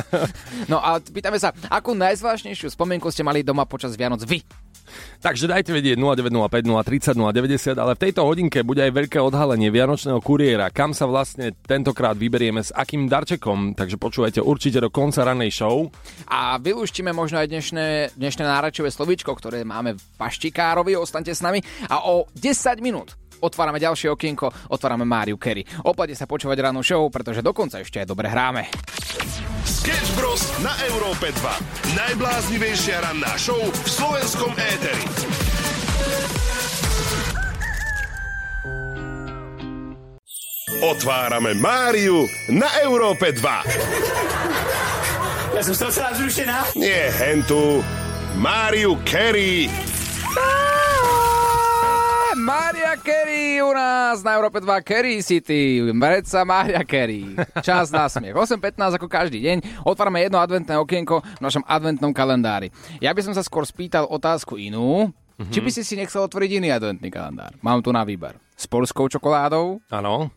No 0.72 0.80
a 0.80 0.96
pýtame 0.98 1.36
sa, 1.36 1.52
akú 1.68 1.92
najzvláštnejšiu 1.92 2.72
spomienku 2.72 3.12
ste 3.12 3.20
mali 3.22 3.44
doma 3.44 3.68
počas 3.68 3.92
Vianoc 3.92 4.24
vy? 4.24 4.40
Takže 5.22 5.46
dajte 5.46 5.70
vedieť 5.70 5.96
0905 5.96 6.66
030 6.66 7.14
090, 7.14 7.78
ale 7.78 7.92
v 7.94 8.02
tejto 8.02 8.26
hodinke 8.26 8.66
bude 8.66 8.82
aj 8.82 8.92
veľké 8.92 9.18
odhalenie 9.22 9.70
Vianočného 9.70 10.18
kuriéra, 10.18 10.74
kam 10.74 10.90
sa 10.92 11.06
vlastne 11.06 11.54
tentokrát 11.64 12.18
vyberieme 12.18 12.60
s 12.60 12.74
akým 12.74 13.06
darčekom, 13.06 13.78
takže 13.78 13.96
počúvajte 13.96 14.42
určite 14.42 14.82
do 14.82 14.90
konca 14.90 15.22
ranej 15.22 15.54
show. 15.54 15.86
A 16.26 16.58
vylúštime 16.58 17.14
možno 17.14 17.38
aj 17.38 17.48
dnešné, 17.48 17.86
dnešné 18.18 18.44
náračové 18.44 18.90
slovíčko, 18.90 19.32
ktoré 19.38 19.62
máme 19.62 19.94
v 19.94 20.02
paštikárovi, 20.18 20.98
ostaňte 20.98 21.32
s 21.32 21.40
nami. 21.40 21.62
A 21.86 22.02
o 22.10 22.26
10 22.34 22.82
minút 22.82 23.21
otvárame 23.42 23.82
ďalšie 23.82 24.08
okienko, 24.14 24.48
otvárame 24.70 25.02
Máriu 25.02 25.36
Kerry. 25.36 25.66
Oplate 25.82 26.14
sa 26.14 26.30
počúvať 26.30 26.62
ráno 26.62 26.80
show, 26.80 27.10
pretože 27.10 27.42
dokonca 27.42 27.82
ešte 27.82 27.98
aj 27.98 28.06
dobre 28.06 28.30
hráme. 28.30 28.70
Sketch 29.66 30.14
Bros. 30.14 30.42
na 30.62 30.70
Európe 30.86 31.34
2. 31.34 31.98
Najbláznivejšia 31.98 33.02
ranná 33.02 33.34
show 33.34 33.58
v 33.58 33.88
slovenskom 33.90 34.54
éteri. 34.54 35.04
Otvárame 40.82 41.54
Máriu 41.54 42.26
na 42.50 42.66
Európe 42.82 43.30
2. 43.30 43.42
Ja 45.54 45.62
som 45.62 45.78
celá 45.78 46.10
zrušená. 46.18 46.74
Nie 46.74 47.06
hentu. 47.22 47.86
Máriu 48.34 48.98
Kerry. 49.06 49.70
Mária 52.92 53.08
Kerry 53.08 53.56
u 53.64 53.72
nás 53.72 54.20
na 54.20 54.36
Európe 54.36 54.60
2 54.60 54.68
Kerry 54.84 55.24
City. 55.24 55.80
Vreca 55.96 56.44
Mária 56.44 56.84
Kerry. 56.84 57.24
Čas 57.64 57.88
na 57.88 58.04
smiech. 58.04 58.36
8.15 58.36 59.00
ako 59.00 59.08
každý 59.08 59.40
deň. 59.40 59.80
Otvárame 59.88 60.20
jedno 60.20 60.36
adventné 60.36 60.76
okienko 60.76 61.24
v 61.24 61.40
našom 61.40 61.64
adventnom 61.64 62.12
kalendári. 62.12 62.68
Ja 63.00 63.16
by 63.16 63.24
som 63.24 63.32
sa 63.32 63.40
skôr 63.40 63.64
spýtal 63.64 64.04
otázku 64.04 64.60
inú. 64.60 65.08
Mm-hmm. 65.08 65.52
Či 65.56 65.58
by 65.64 65.70
si 65.72 65.82
si 65.88 65.96
nechcel 65.96 66.20
otvoriť 66.20 66.60
iný 66.60 66.68
adventný 66.68 67.08
kalendár? 67.08 67.56
Mám 67.64 67.80
tu 67.80 67.96
na 67.96 68.04
výber. 68.04 68.36
S 68.60 68.68
polskou 68.68 69.08
čokoládou. 69.08 69.80
Áno. 69.88 70.28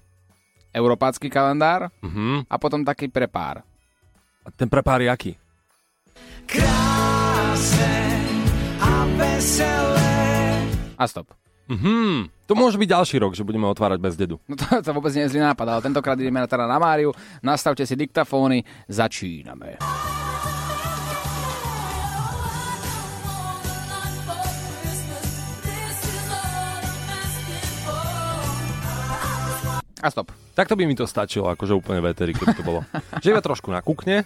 Európácky 0.71 1.27
kalendár. 1.27 1.91
Mhm. 2.07 2.47
A 2.47 2.55
potom 2.55 2.87
taký 2.87 3.11
pre 3.11 3.27
pár. 3.27 3.67
A 4.43 4.49
ten 4.55 4.71
prepár 4.71 5.03
je 5.03 5.11
aký? 5.11 5.31
Krásne 6.47 7.99
a 8.79 9.03
veselé. 9.19 10.07
A 10.95 11.03
stop. 11.03 11.35
Mhm. 11.65 12.29
To 12.45 12.53
môže 12.53 12.77
byť 12.77 12.89
ďalší 12.93 13.17
rok, 13.17 13.33
že 13.33 13.41
budeme 13.41 13.65
otvárať 13.65 13.97
bez 13.97 14.13
dedu. 14.13 14.37
No 14.45 14.53
to, 14.53 14.77
to 14.77 14.93
vôbec 14.93 15.09
nie 15.17 15.25
je 15.25 15.33
zlý 15.33 15.41
nápad, 15.41 15.65
ale 15.65 15.81
tentokrát 15.81 16.13
ideme 16.13 16.37
na, 16.37 16.45
teda 16.45 16.69
na 16.69 16.77
Máriu. 16.77 17.09
Nastavte 17.41 17.81
si 17.89 17.97
diktafóny. 17.97 18.61
Začíname. 18.85 19.81
A 30.05 30.13
stop. 30.13 30.29
Takto 30.53 30.77
by 30.77 30.85
mi 30.85 30.93
to 30.93 31.09
stačilo, 31.09 31.49
akože 31.49 31.73
úplne 31.73 31.97
veteri, 31.97 32.37
keby 32.37 32.53
to 32.53 32.61
bolo. 32.61 32.85
že 33.25 33.33
iba 33.33 33.41
trošku 33.41 33.73
nakúkne 33.73 34.21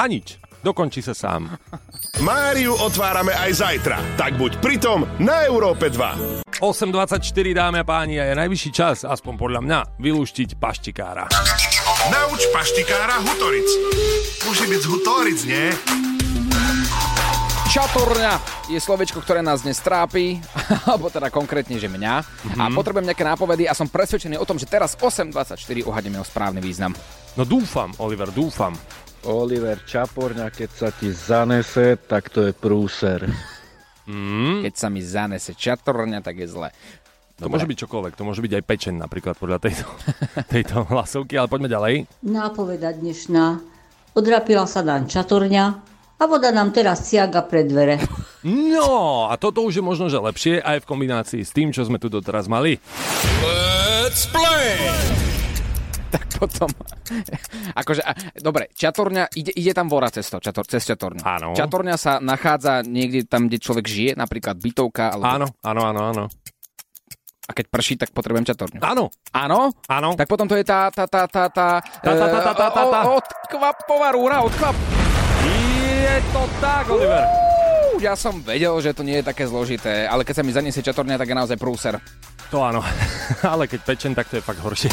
a 0.00 0.02
nič. 0.08 0.40
Dokončí 0.58 1.00
sa 1.00 1.14
sám. 1.14 1.54
Máriu 2.18 2.74
otvárame 2.74 3.30
aj 3.30 3.62
zajtra. 3.62 3.98
Tak 4.18 4.34
buď 4.34 4.58
pritom 4.58 5.06
na 5.22 5.46
Európe 5.46 5.86
2. 5.86 6.50
8.24 6.58 7.22
dámy 7.54 7.78
a 7.78 7.86
páni 7.86 8.18
a 8.18 8.26
je 8.26 8.34
najvyšší 8.34 8.70
čas, 8.74 9.06
aspoň 9.06 9.34
podľa 9.38 9.60
mňa, 9.62 9.78
vylúštiť 10.02 10.58
paštikára. 10.58 11.30
Nauč 12.10 12.50
paštikára 12.50 13.22
Hutoric. 13.22 13.68
Môže 14.42 14.66
byť 14.66 14.80
z 14.82 14.86
Hutoric, 14.90 15.40
nie? 15.46 15.66
Čaturňa 17.70 18.32
je 18.74 18.80
slovečko, 18.82 19.22
ktoré 19.22 19.38
nás 19.38 19.62
dnes 19.62 19.78
trápi, 19.78 20.42
alebo 20.90 21.06
teda 21.06 21.30
konkrétne, 21.30 21.78
že 21.78 21.86
mňa. 21.86 22.14
Mm-hmm. 22.26 22.58
A 22.58 22.64
potrebujem 22.74 23.06
nejaké 23.06 23.22
nápovedy 23.22 23.70
a 23.70 23.78
som 23.78 23.86
presvedčený 23.86 24.34
o 24.40 24.48
tom, 24.48 24.58
že 24.58 24.66
teraz 24.66 24.98
8.24 24.98 25.54
uhadneme 25.86 26.18
o 26.18 26.26
správny 26.26 26.58
význam. 26.58 26.90
No 27.38 27.46
dúfam, 27.46 27.94
Oliver, 28.02 28.34
dúfam. 28.34 28.74
Oliver 29.26 29.82
Čaporňa, 29.82 30.54
keď 30.54 30.70
sa 30.70 30.88
ti 30.94 31.10
zanese, 31.10 31.98
tak 31.98 32.30
to 32.30 32.46
je 32.46 32.52
prúser. 32.54 33.26
Mm. 34.06 34.62
Keď 34.62 34.74
sa 34.78 34.88
mi 34.88 35.02
zanese 35.02 35.58
čatorňa, 35.58 36.22
tak 36.22 36.38
je 36.38 36.46
zle. 36.46 36.70
To 37.38 37.46
môže 37.46 37.70
byť 37.70 37.78
čokoľvek, 37.86 38.18
to 38.18 38.26
môže 38.26 38.42
byť 38.42 38.52
aj 38.58 38.64
pečen 38.66 38.94
napríklad 38.98 39.38
podľa 39.38 39.62
tejto, 39.62 39.86
tejto 40.54 40.86
hlasovky, 40.90 41.38
ale 41.38 41.46
poďme 41.46 41.70
ďalej. 41.70 41.94
Nápoveda 42.26 42.90
dnešná. 42.94 43.62
Odrapila 44.18 44.66
sa 44.66 44.82
nám 44.82 45.06
čatorňa 45.06 45.64
a 46.18 46.24
voda 46.26 46.50
nám 46.50 46.74
teraz 46.74 47.06
siaga 47.06 47.46
pred 47.46 47.70
dvere. 47.70 48.02
No, 48.42 49.30
a 49.30 49.38
toto 49.38 49.62
už 49.62 49.78
je 49.78 49.84
možno, 49.86 50.10
že 50.10 50.18
lepšie 50.18 50.58
aj 50.62 50.82
v 50.82 50.88
kombinácii 50.88 51.42
s 51.46 51.54
tým, 51.54 51.70
čo 51.70 51.86
sme 51.86 52.02
tu 52.02 52.10
doteraz 52.10 52.50
mali. 52.50 52.82
Let's 53.42 54.26
play! 54.26 55.27
tak 56.14 56.24
potom... 56.40 56.70
akože, 57.76 58.02
a, 58.04 58.12
dobre, 58.40 58.72
čatorňa, 58.72 59.32
ide, 59.36 59.52
ide 59.52 59.72
tam 59.76 59.92
vora 59.92 60.08
cez 60.08 60.24
to, 60.28 60.40
čator, 60.40 60.64
cez 60.64 60.84
čatorňu. 60.88 61.22
Áno. 61.24 61.48
Čatorňa 61.52 61.96
sa 62.00 62.16
nachádza 62.18 62.80
niekde 62.84 63.28
tam, 63.28 63.46
kde 63.46 63.60
človek 63.60 63.84
žije, 63.84 64.12
napríklad 64.16 64.56
bytovka. 64.56 65.12
Alebo... 65.12 65.28
Áno, 65.28 65.46
áno, 65.60 65.80
áno, 65.84 66.00
áno. 66.14 66.24
A 67.48 67.56
keď 67.56 67.66
prší, 67.72 67.96
tak 67.96 68.12
potrebujem 68.12 68.44
čatorňu. 68.44 68.76
Áno. 68.84 69.08
Áno? 69.32 69.72
Áno. 69.88 70.08
Tak 70.20 70.28
potom 70.28 70.44
to 70.44 70.52
je 70.52 70.68
tá, 70.68 70.92
tá, 70.92 71.08
tá, 71.08 71.24
tá, 71.24 71.48
tá, 71.48 71.80
Tá, 71.80 72.12
tá, 72.12 72.26
tá, 72.28 72.38
tá, 72.44 72.52
tá, 72.52 72.66
tá, 72.68 72.82
tá. 72.84 73.00
e, 73.00 73.08
odkvapová 73.16 74.08
rúra, 74.12 74.44
odkvap. 74.44 74.76
Je 75.48 76.16
to 76.28 76.42
tak, 76.60 76.84
Oliver. 76.92 77.24
Uú, 77.24 78.04
Ja 78.04 78.12
som 78.20 78.44
vedel, 78.44 78.76
že 78.84 78.92
to 78.92 79.00
nie 79.00 79.24
je 79.24 79.24
také 79.24 79.48
zložité, 79.48 80.04
ale 80.04 80.28
keď 80.28 80.40
sa 80.40 80.44
mi 80.44 80.52
zaniesie 80.52 80.84
čatorňa, 80.84 81.16
tak 81.16 81.32
je 81.32 81.36
naozaj 81.40 81.56
prúser. 81.56 81.96
To 82.52 82.64
áno, 82.64 82.84
ale 83.52 83.64
keď 83.64 83.80
pečen, 83.80 84.12
tak 84.12 84.28
to 84.28 84.40
je 84.40 84.44
fakt 84.44 84.60
horšie. 84.60 84.92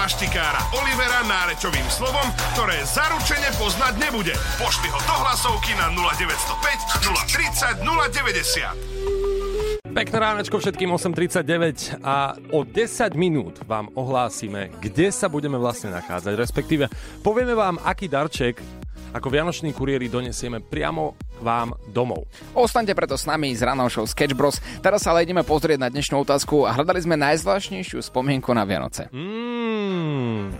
Paštikára 0.00 0.80
Olivera 0.80 1.20
nárečovým 1.28 1.84
slovom, 1.92 2.24
ktoré 2.56 2.80
zaručene 2.88 3.52
poznať 3.60 4.00
nebude. 4.00 4.32
Pošli 4.56 4.88
ho 4.88 4.96
do 4.96 5.12
hlasovky 5.12 5.76
na 5.76 5.92
0905 5.92 7.04
030 7.04 7.84
090. 7.84 9.92
Pekné 9.92 10.16
ránečko 10.16 10.56
všetkým 10.56 10.96
8.39 10.96 12.00
a 12.00 12.32
o 12.32 12.64
10 12.64 13.12
minút 13.12 13.60
vám 13.68 13.92
ohlásime, 13.92 14.72
kde 14.80 15.12
sa 15.12 15.28
budeme 15.28 15.60
vlastne 15.60 15.92
nachádzať, 15.92 16.32
respektíve 16.32 16.88
povieme 17.20 17.52
vám, 17.52 17.76
aký 17.84 18.08
darček 18.08 18.79
ako 19.10 19.28
vianoční 19.30 19.74
kuriéri 19.74 20.06
donesieme 20.06 20.62
priamo 20.62 21.18
vám 21.42 21.74
domov. 21.90 22.30
Ostaňte 22.54 22.94
preto 22.94 23.18
s 23.18 23.26
nami 23.26 23.50
z 23.56 23.66
ranou 23.66 23.90
show 23.90 24.06
Sketch 24.06 24.38
Bros. 24.38 24.62
Teraz 24.78 25.02
sa 25.02 25.10
ale 25.10 25.26
ideme 25.26 25.42
pozrieť 25.42 25.78
na 25.82 25.88
dnešnú 25.90 26.22
otázku 26.22 26.66
a 26.66 26.74
hľadali 26.74 27.02
sme 27.02 27.18
najzvláštnejšiu 27.18 27.98
spomienku 27.98 28.54
na 28.54 28.62
Vianoce. 28.62 29.10
Mm. 29.10 30.54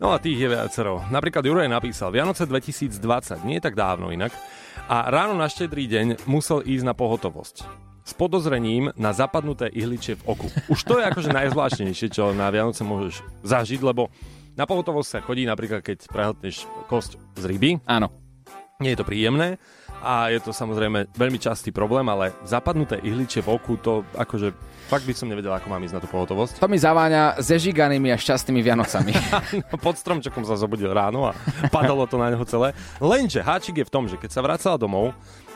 No 0.00 0.16
a 0.16 0.16
tých 0.16 0.40
je 0.40 0.48
viacero. 0.48 1.04
Napríklad 1.12 1.44
Juraj 1.44 1.68
napísal 1.68 2.10
Vianoce 2.10 2.48
2020, 2.48 3.44
nie 3.44 3.60
tak 3.60 3.76
dávno 3.76 4.08
inak, 4.08 4.32
a 4.88 5.06
ráno 5.12 5.36
na 5.36 5.46
štedrý 5.46 5.86
deň 5.86 6.24
musel 6.26 6.64
ísť 6.64 6.84
na 6.88 6.94
pohotovosť 6.96 7.86
s 8.00 8.12
podozrením 8.16 8.90
na 8.98 9.14
zapadnuté 9.14 9.70
ihličie 9.70 10.18
v 10.18 10.34
oku. 10.34 10.48
Už 10.72 10.82
to 10.82 10.98
je 10.98 11.06
akože 11.06 11.30
najzvláštnejšie, 11.30 12.08
čo 12.10 12.34
na 12.34 12.50
Vianoce 12.50 12.82
môžeš 12.82 13.22
zažiť, 13.46 13.80
lebo 13.86 14.10
na 14.60 14.68
pohotovosť 14.68 15.08
sa 15.08 15.24
chodí 15.24 15.48
napríklad, 15.48 15.80
keď 15.80 16.04
prehltneš 16.12 16.68
kosť 16.84 17.16
z 17.40 17.44
ryby. 17.48 17.80
Áno. 17.88 18.12
Nie 18.76 18.92
je 18.92 19.00
to 19.00 19.08
príjemné 19.08 19.56
a 20.04 20.28
je 20.32 20.40
to 20.40 20.52
samozrejme 20.52 21.12
veľmi 21.12 21.36
častý 21.40 21.72
problém, 21.72 22.04
ale 22.08 22.32
zapadnuté 22.44 23.00
ihličie 23.00 23.44
v 23.44 23.56
oku, 23.56 23.76
to 23.76 24.04
akože 24.16 24.52
fakt 24.88 25.04
by 25.04 25.12
som 25.12 25.28
nevedel, 25.28 25.52
ako 25.52 25.68
mám 25.68 25.84
ísť 25.84 25.96
na 25.96 26.02
tú 26.04 26.08
pohotovosť. 26.08 26.60
To 26.60 26.68
mi 26.68 26.80
zaváňa 26.80 27.40
zežiganými 27.40 28.08
a 28.12 28.16
šťastnými 28.16 28.60
Vianocami. 28.64 29.12
no, 29.68 29.76
pod 29.76 30.00
stromčekom 30.00 30.44
sa 30.48 30.56
zobudil 30.56 30.92
ráno 30.92 31.28
a 31.28 31.36
padalo 31.68 32.08
to 32.08 32.16
na 32.16 32.32
neho 32.32 32.44
celé. 32.48 32.72
Lenže 33.00 33.44
háčik 33.44 33.80
je 33.80 33.88
v 33.88 33.92
tom, 33.92 34.08
že 34.08 34.16
keď 34.16 34.30
sa 34.32 34.40
vracala 34.40 34.80
domov, 34.80 35.12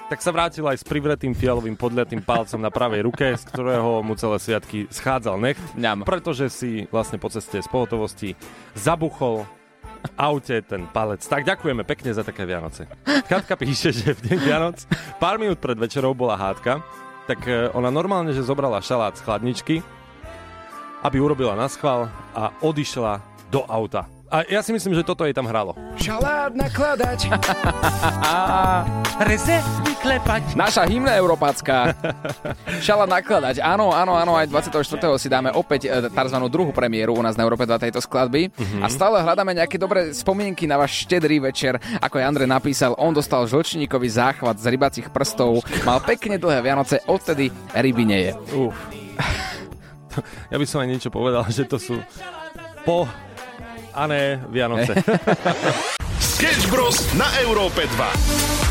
tak 0.08 0.20
sa 0.20 0.30
vrátil 0.30 0.64
aj 0.68 0.80
s 0.80 0.84
privretým 0.84 1.32
fialovým 1.32 1.76
podliatým 1.80 2.20
palcom 2.20 2.60
na 2.60 2.68
pravej 2.68 3.08
ruke, 3.08 3.32
z 3.32 3.44
ktorého 3.48 4.04
mu 4.04 4.12
celé 4.14 4.36
sviatky 4.36 4.84
schádzal 4.92 5.36
necht, 5.40 5.64
Ňam. 5.74 6.04
pretože 6.04 6.52
si 6.52 6.84
vlastne 6.92 7.16
po 7.16 7.32
ceste 7.32 7.60
z 7.60 7.68
pohotovosti 7.72 8.36
zabuchol 8.76 9.48
aute 10.20 10.60
ten 10.60 10.84
palec. 10.92 11.24
Tak 11.24 11.48
ďakujeme 11.48 11.82
pekne 11.88 12.12
za 12.12 12.20
také 12.20 12.44
Vianoce. 12.44 12.84
Katka 13.24 13.56
píše, 13.56 13.96
že 13.96 14.12
v 14.12 14.20
deň 14.32 14.38
Vianoc 14.44 14.78
pár 15.16 15.40
minút 15.40 15.56
pred 15.56 15.76
večerou 15.80 16.12
bola 16.12 16.36
hádka, 16.36 16.84
tak 17.24 17.40
e, 17.48 17.72
ona 17.72 17.88
normálne, 17.88 18.36
že 18.36 18.44
zobrala 18.44 18.84
šalát 18.84 19.16
z 19.16 19.24
chladničky, 19.24 19.80
aby 21.00 21.16
urobila 21.20 21.56
na 21.56 21.68
schvál 21.72 22.12
a 22.36 22.52
odišla 22.60 23.24
do 23.48 23.64
auta. 23.64 24.04
A 24.34 24.42
ja 24.50 24.66
si 24.66 24.74
myslím, 24.74 24.98
že 24.98 25.06
toto 25.06 25.22
jej 25.22 25.30
tam 25.30 25.46
hralo. 25.46 25.78
Šalát 25.94 26.50
nakladať. 26.58 27.30
Recept 29.30 29.70
vyklepať. 29.86 30.58
Naša 30.58 30.90
hymna 30.90 31.14
európacká. 31.14 31.94
Šala 32.82 33.06
nakladať. 33.06 33.62
Áno, 33.62 33.94
áno, 33.94 34.18
áno, 34.18 34.34
aj 34.34 34.50
24. 34.50 34.74
si 35.22 35.30
dáme 35.30 35.54
opäť 35.54 35.86
e, 35.86 36.10
tzv. 36.10 36.38
druhú 36.50 36.74
premiéru 36.74 37.14
u 37.14 37.22
nás 37.22 37.38
na 37.38 37.46
Európe 37.46 37.62
2 37.62 37.78
tejto 37.78 38.02
skladby. 38.02 38.50
Mhm. 38.50 38.82
A 38.82 38.90
stále 38.90 39.22
hľadáme 39.22 39.54
nejaké 39.54 39.78
dobré 39.78 40.10
spomienky 40.10 40.66
na 40.66 40.82
váš 40.82 41.06
štedrý 41.06 41.38
večer. 41.38 41.78
Ako 42.02 42.18
aj 42.18 42.26
Andrej 42.26 42.50
napísal, 42.50 42.98
on 42.98 43.14
dostal 43.14 43.46
žlčníkový 43.46 44.10
záchvat 44.10 44.58
z 44.58 44.66
rybacích 44.66 45.14
prstov, 45.14 45.62
mal 45.86 46.02
pekne 46.02 46.42
dlhé 46.42 46.58
Vianoce, 46.58 46.98
odtedy 47.06 47.54
ryby 47.70 48.02
nie 48.02 48.20
je. 48.26 48.32
Uf. 48.66 48.74
Ja 50.46 50.62
by 50.62 50.62
som 50.62 50.78
aj 50.78 50.94
niečo 50.94 51.10
povedal, 51.10 51.42
že 51.50 51.66
to 51.66 51.74
sú 51.74 51.98
po 52.86 53.02
a 53.94 54.06
ne 54.06 54.42
Vianoce. 54.48 54.94
Sketch 56.18 56.68
Bros. 56.68 57.12
na 57.14 57.26
Európe 57.40 57.86
2. 57.86 58.63